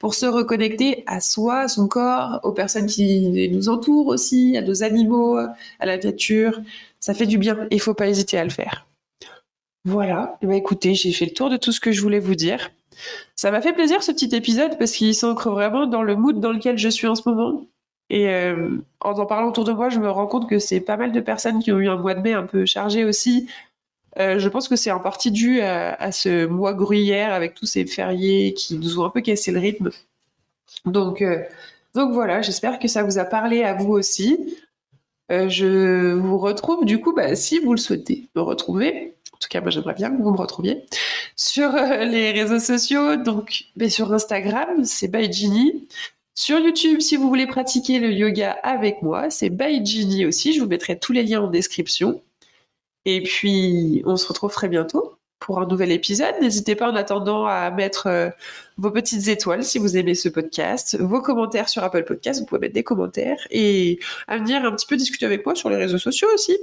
pour 0.00 0.14
se 0.14 0.26
reconnecter 0.26 1.04
à 1.06 1.20
soi, 1.20 1.60
à 1.60 1.68
son 1.68 1.86
corps, 1.86 2.40
aux 2.42 2.52
personnes 2.52 2.86
qui 2.86 3.48
nous 3.50 3.68
entourent 3.68 4.08
aussi, 4.08 4.56
à 4.56 4.62
nos 4.62 4.82
animaux, 4.82 5.36
à 5.36 5.86
la 5.86 5.96
nature. 5.96 6.60
Ça 6.98 7.14
fait 7.14 7.26
du 7.26 7.38
bien 7.38 7.68
il 7.70 7.80
faut 7.80 7.94
pas 7.94 8.08
hésiter 8.08 8.36
à 8.36 8.44
le 8.44 8.50
faire. 8.50 8.86
Voilà, 9.84 10.38
bah 10.42 10.56
écoutez, 10.56 10.94
j'ai 10.94 11.12
fait 11.12 11.24
le 11.24 11.32
tour 11.32 11.50
de 11.50 11.56
tout 11.56 11.72
ce 11.72 11.80
que 11.80 11.92
je 11.92 12.00
voulais 12.00 12.20
vous 12.20 12.34
dire. 12.36 12.70
Ça 13.34 13.50
m'a 13.50 13.60
fait 13.60 13.72
plaisir 13.72 14.02
ce 14.02 14.12
petit 14.12 14.34
épisode 14.34 14.78
parce 14.78 14.92
qu'il 14.92 15.14
s'ancre 15.14 15.50
vraiment 15.50 15.86
dans 15.86 16.02
le 16.02 16.14
mood 16.14 16.38
dans 16.38 16.52
lequel 16.52 16.78
je 16.78 16.88
suis 16.88 17.06
en 17.06 17.14
ce 17.14 17.28
moment. 17.28 17.66
Et 18.12 18.28
euh, 18.28 18.76
en 19.00 19.18
en 19.18 19.24
parlant 19.24 19.48
autour 19.48 19.64
de 19.64 19.72
moi, 19.72 19.88
je 19.88 19.98
me 19.98 20.10
rends 20.10 20.26
compte 20.26 20.48
que 20.48 20.58
c'est 20.58 20.80
pas 20.80 20.98
mal 20.98 21.12
de 21.12 21.20
personnes 21.20 21.60
qui 21.60 21.72
ont 21.72 21.78
eu 21.78 21.88
un 21.88 21.96
mois 21.96 22.14
de 22.14 22.20
mai 22.20 22.34
un 22.34 22.44
peu 22.44 22.66
chargé 22.66 23.04
aussi. 23.04 23.48
Euh, 24.18 24.38
je 24.38 24.48
pense 24.50 24.68
que 24.68 24.76
c'est 24.76 24.90
en 24.90 25.00
partie 25.00 25.30
dû 25.30 25.62
à, 25.62 26.12
ce 26.12 26.44
mois 26.44 26.74
gruyère 26.74 27.32
avec 27.32 27.54
tous 27.54 27.64
ces 27.64 27.86
fériés 27.86 28.52
qui 28.52 28.76
nous 28.76 29.00
ont 29.00 29.06
un 29.06 29.10
peu 29.10 29.22
cassé 29.22 29.50
le 29.50 29.60
rythme. 29.60 29.90
Donc, 30.84 31.22
euh, 31.22 31.42
donc 31.94 32.12
voilà, 32.12 32.42
j'espère 32.42 32.78
que 32.78 32.86
ça 32.86 33.02
vous 33.02 33.18
a 33.18 33.24
parlé 33.24 33.64
à 33.64 33.72
vous 33.72 33.92
aussi. 33.92 34.58
je 35.30 36.12
vous 36.12 36.36
retrouve 36.36 36.84
du 36.84 37.00
coup, 37.00 37.14
bah, 37.14 37.34
si 37.34 37.60
vous 37.60 37.72
le 37.72 37.78
souhaitez, 37.78 38.28
me 38.36 38.42
retrouver. 38.42 39.14
En 39.32 39.38
tout 39.38 39.48
cas, 39.48 39.62
moi 39.62 39.70
j'aimerais 39.70 39.94
bien 39.94 40.10
que 40.14 40.22
vous 40.22 40.30
me 40.30 40.36
retrouviez 40.36 40.84
sur 41.34 41.72
les 41.72 42.32
réseaux 42.32 42.60
sociaux. 42.60 43.16
Donc, 43.16 43.64
bah, 43.74 43.88
sur 43.88 44.12
Instagram, 44.12 44.84
c'est 44.84 45.08
by. 45.08 45.30
Sur 46.34 46.58
YouTube, 46.58 47.00
si 47.00 47.16
vous 47.16 47.28
voulez 47.28 47.46
pratiquer 47.46 47.98
le 47.98 48.10
yoga 48.10 48.52
avec 48.62 49.02
moi, 49.02 49.28
c'est 49.28 49.50
by 49.50 50.24
aussi. 50.26 50.54
Je 50.54 50.60
vous 50.60 50.66
mettrai 50.66 50.98
tous 50.98 51.12
les 51.12 51.22
liens 51.22 51.42
en 51.42 51.48
description. 51.48 52.22
Et 53.04 53.22
puis, 53.22 54.02
on 54.06 54.16
se 54.16 54.26
retrouve 54.26 54.52
très 54.52 54.68
bientôt 54.68 55.18
pour 55.40 55.60
un 55.60 55.66
nouvel 55.66 55.90
épisode. 55.90 56.34
N'hésitez 56.40 56.74
pas 56.74 56.90
en 56.90 56.94
attendant 56.94 57.46
à 57.46 57.70
mettre 57.70 58.06
euh, 58.06 58.30
vos 58.78 58.90
petites 58.90 59.28
étoiles 59.28 59.64
si 59.64 59.78
vous 59.78 59.96
aimez 59.96 60.14
ce 60.14 60.28
podcast, 60.28 60.96
vos 60.98 61.20
commentaires 61.20 61.68
sur 61.68 61.82
Apple 61.82 62.04
Podcast, 62.04 62.40
vous 62.40 62.46
pouvez 62.46 62.60
mettre 62.60 62.74
des 62.74 62.84
commentaires 62.84 63.46
et 63.50 63.98
à 64.28 64.38
venir 64.38 64.64
un 64.64 64.70
petit 64.70 64.86
peu 64.86 64.96
discuter 64.96 65.26
avec 65.26 65.44
moi 65.44 65.56
sur 65.56 65.68
les 65.68 65.76
réseaux 65.76 65.98
sociaux 65.98 66.28
aussi. 66.32 66.56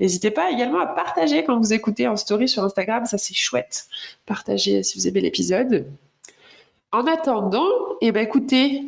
N'hésitez 0.00 0.32
pas 0.32 0.50
également 0.50 0.80
à 0.80 0.86
partager 0.86 1.44
quand 1.44 1.56
vous 1.56 1.72
écoutez 1.72 2.08
en 2.08 2.16
story 2.16 2.48
sur 2.48 2.64
Instagram, 2.64 3.06
ça 3.06 3.16
c'est 3.16 3.34
chouette. 3.34 3.86
Partagez 4.26 4.82
si 4.82 4.98
vous 4.98 5.06
aimez 5.06 5.20
l'épisode. 5.20 5.86
En 6.90 7.06
attendant, 7.06 7.68
eh 8.00 8.10
ben 8.10 8.24
écoutez, 8.24 8.82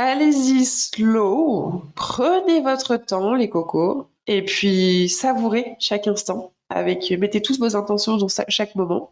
Allez-y 0.00 0.64
slow, 0.64 1.82
prenez 1.96 2.60
votre 2.60 2.94
temps 2.94 3.34
les 3.34 3.50
cocos 3.50 4.06
et 4.28 4.44
puis 4.44 5.08
savourez 5.08 5.74
chaque 5.80 6.06
instant 6.06 6.52
avec 6.70 7.12
mettez 7.18 7.42
toutes 7.42 7.58
vos 7.58 7.74
intentions 7.74 8.16
dans 8.16 8.28
chaque 8.28 8.76
moment 8.76 9.10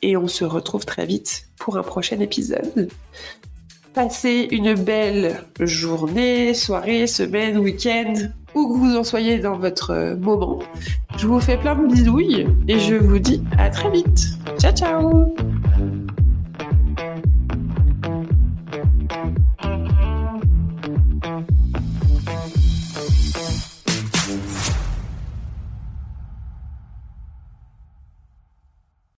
et 0.00 0.16
on 0.16 0.26
se 0.26 0.46
retrouve 0.46 0.86
très 0.86 1.04
vite 1.04 1.48
pour 1.58 1.76
un 1.76 1.82
prochain 1.82 2.18
épisode. 2.20 2.88
Passez 3.92 4.48
une 4.52 4.72
belle 4.72 5.44
journée, 5.60 6.54
soirée, 6.54 7.06
semaine, 7.06 7.58
week-end, 7.58 8.14
où 8.54 8.72
que 8.72 8.78
vous 8.78 8.96
en 8.96 9.04
soyez 9.04 9.38
dans 9.38 9.58
votre 9.58 10.16
moment. 10.18 10.60
Je 11.18 11.26
vous 11.26 11.40
fais 11.40 11.58
plein 11.58 11.74
de 11.76 11.92
bisouilles 11.92 12.46
et 12.68 12.78
je 12.78 12.94
vous 12.94 13.18
dis 13.18 13.42
à 13.58 13.68
très 13.68 13.90
vite. 13.90 14.28
Ciao 14.58 14.72
ciao 14.72 15.34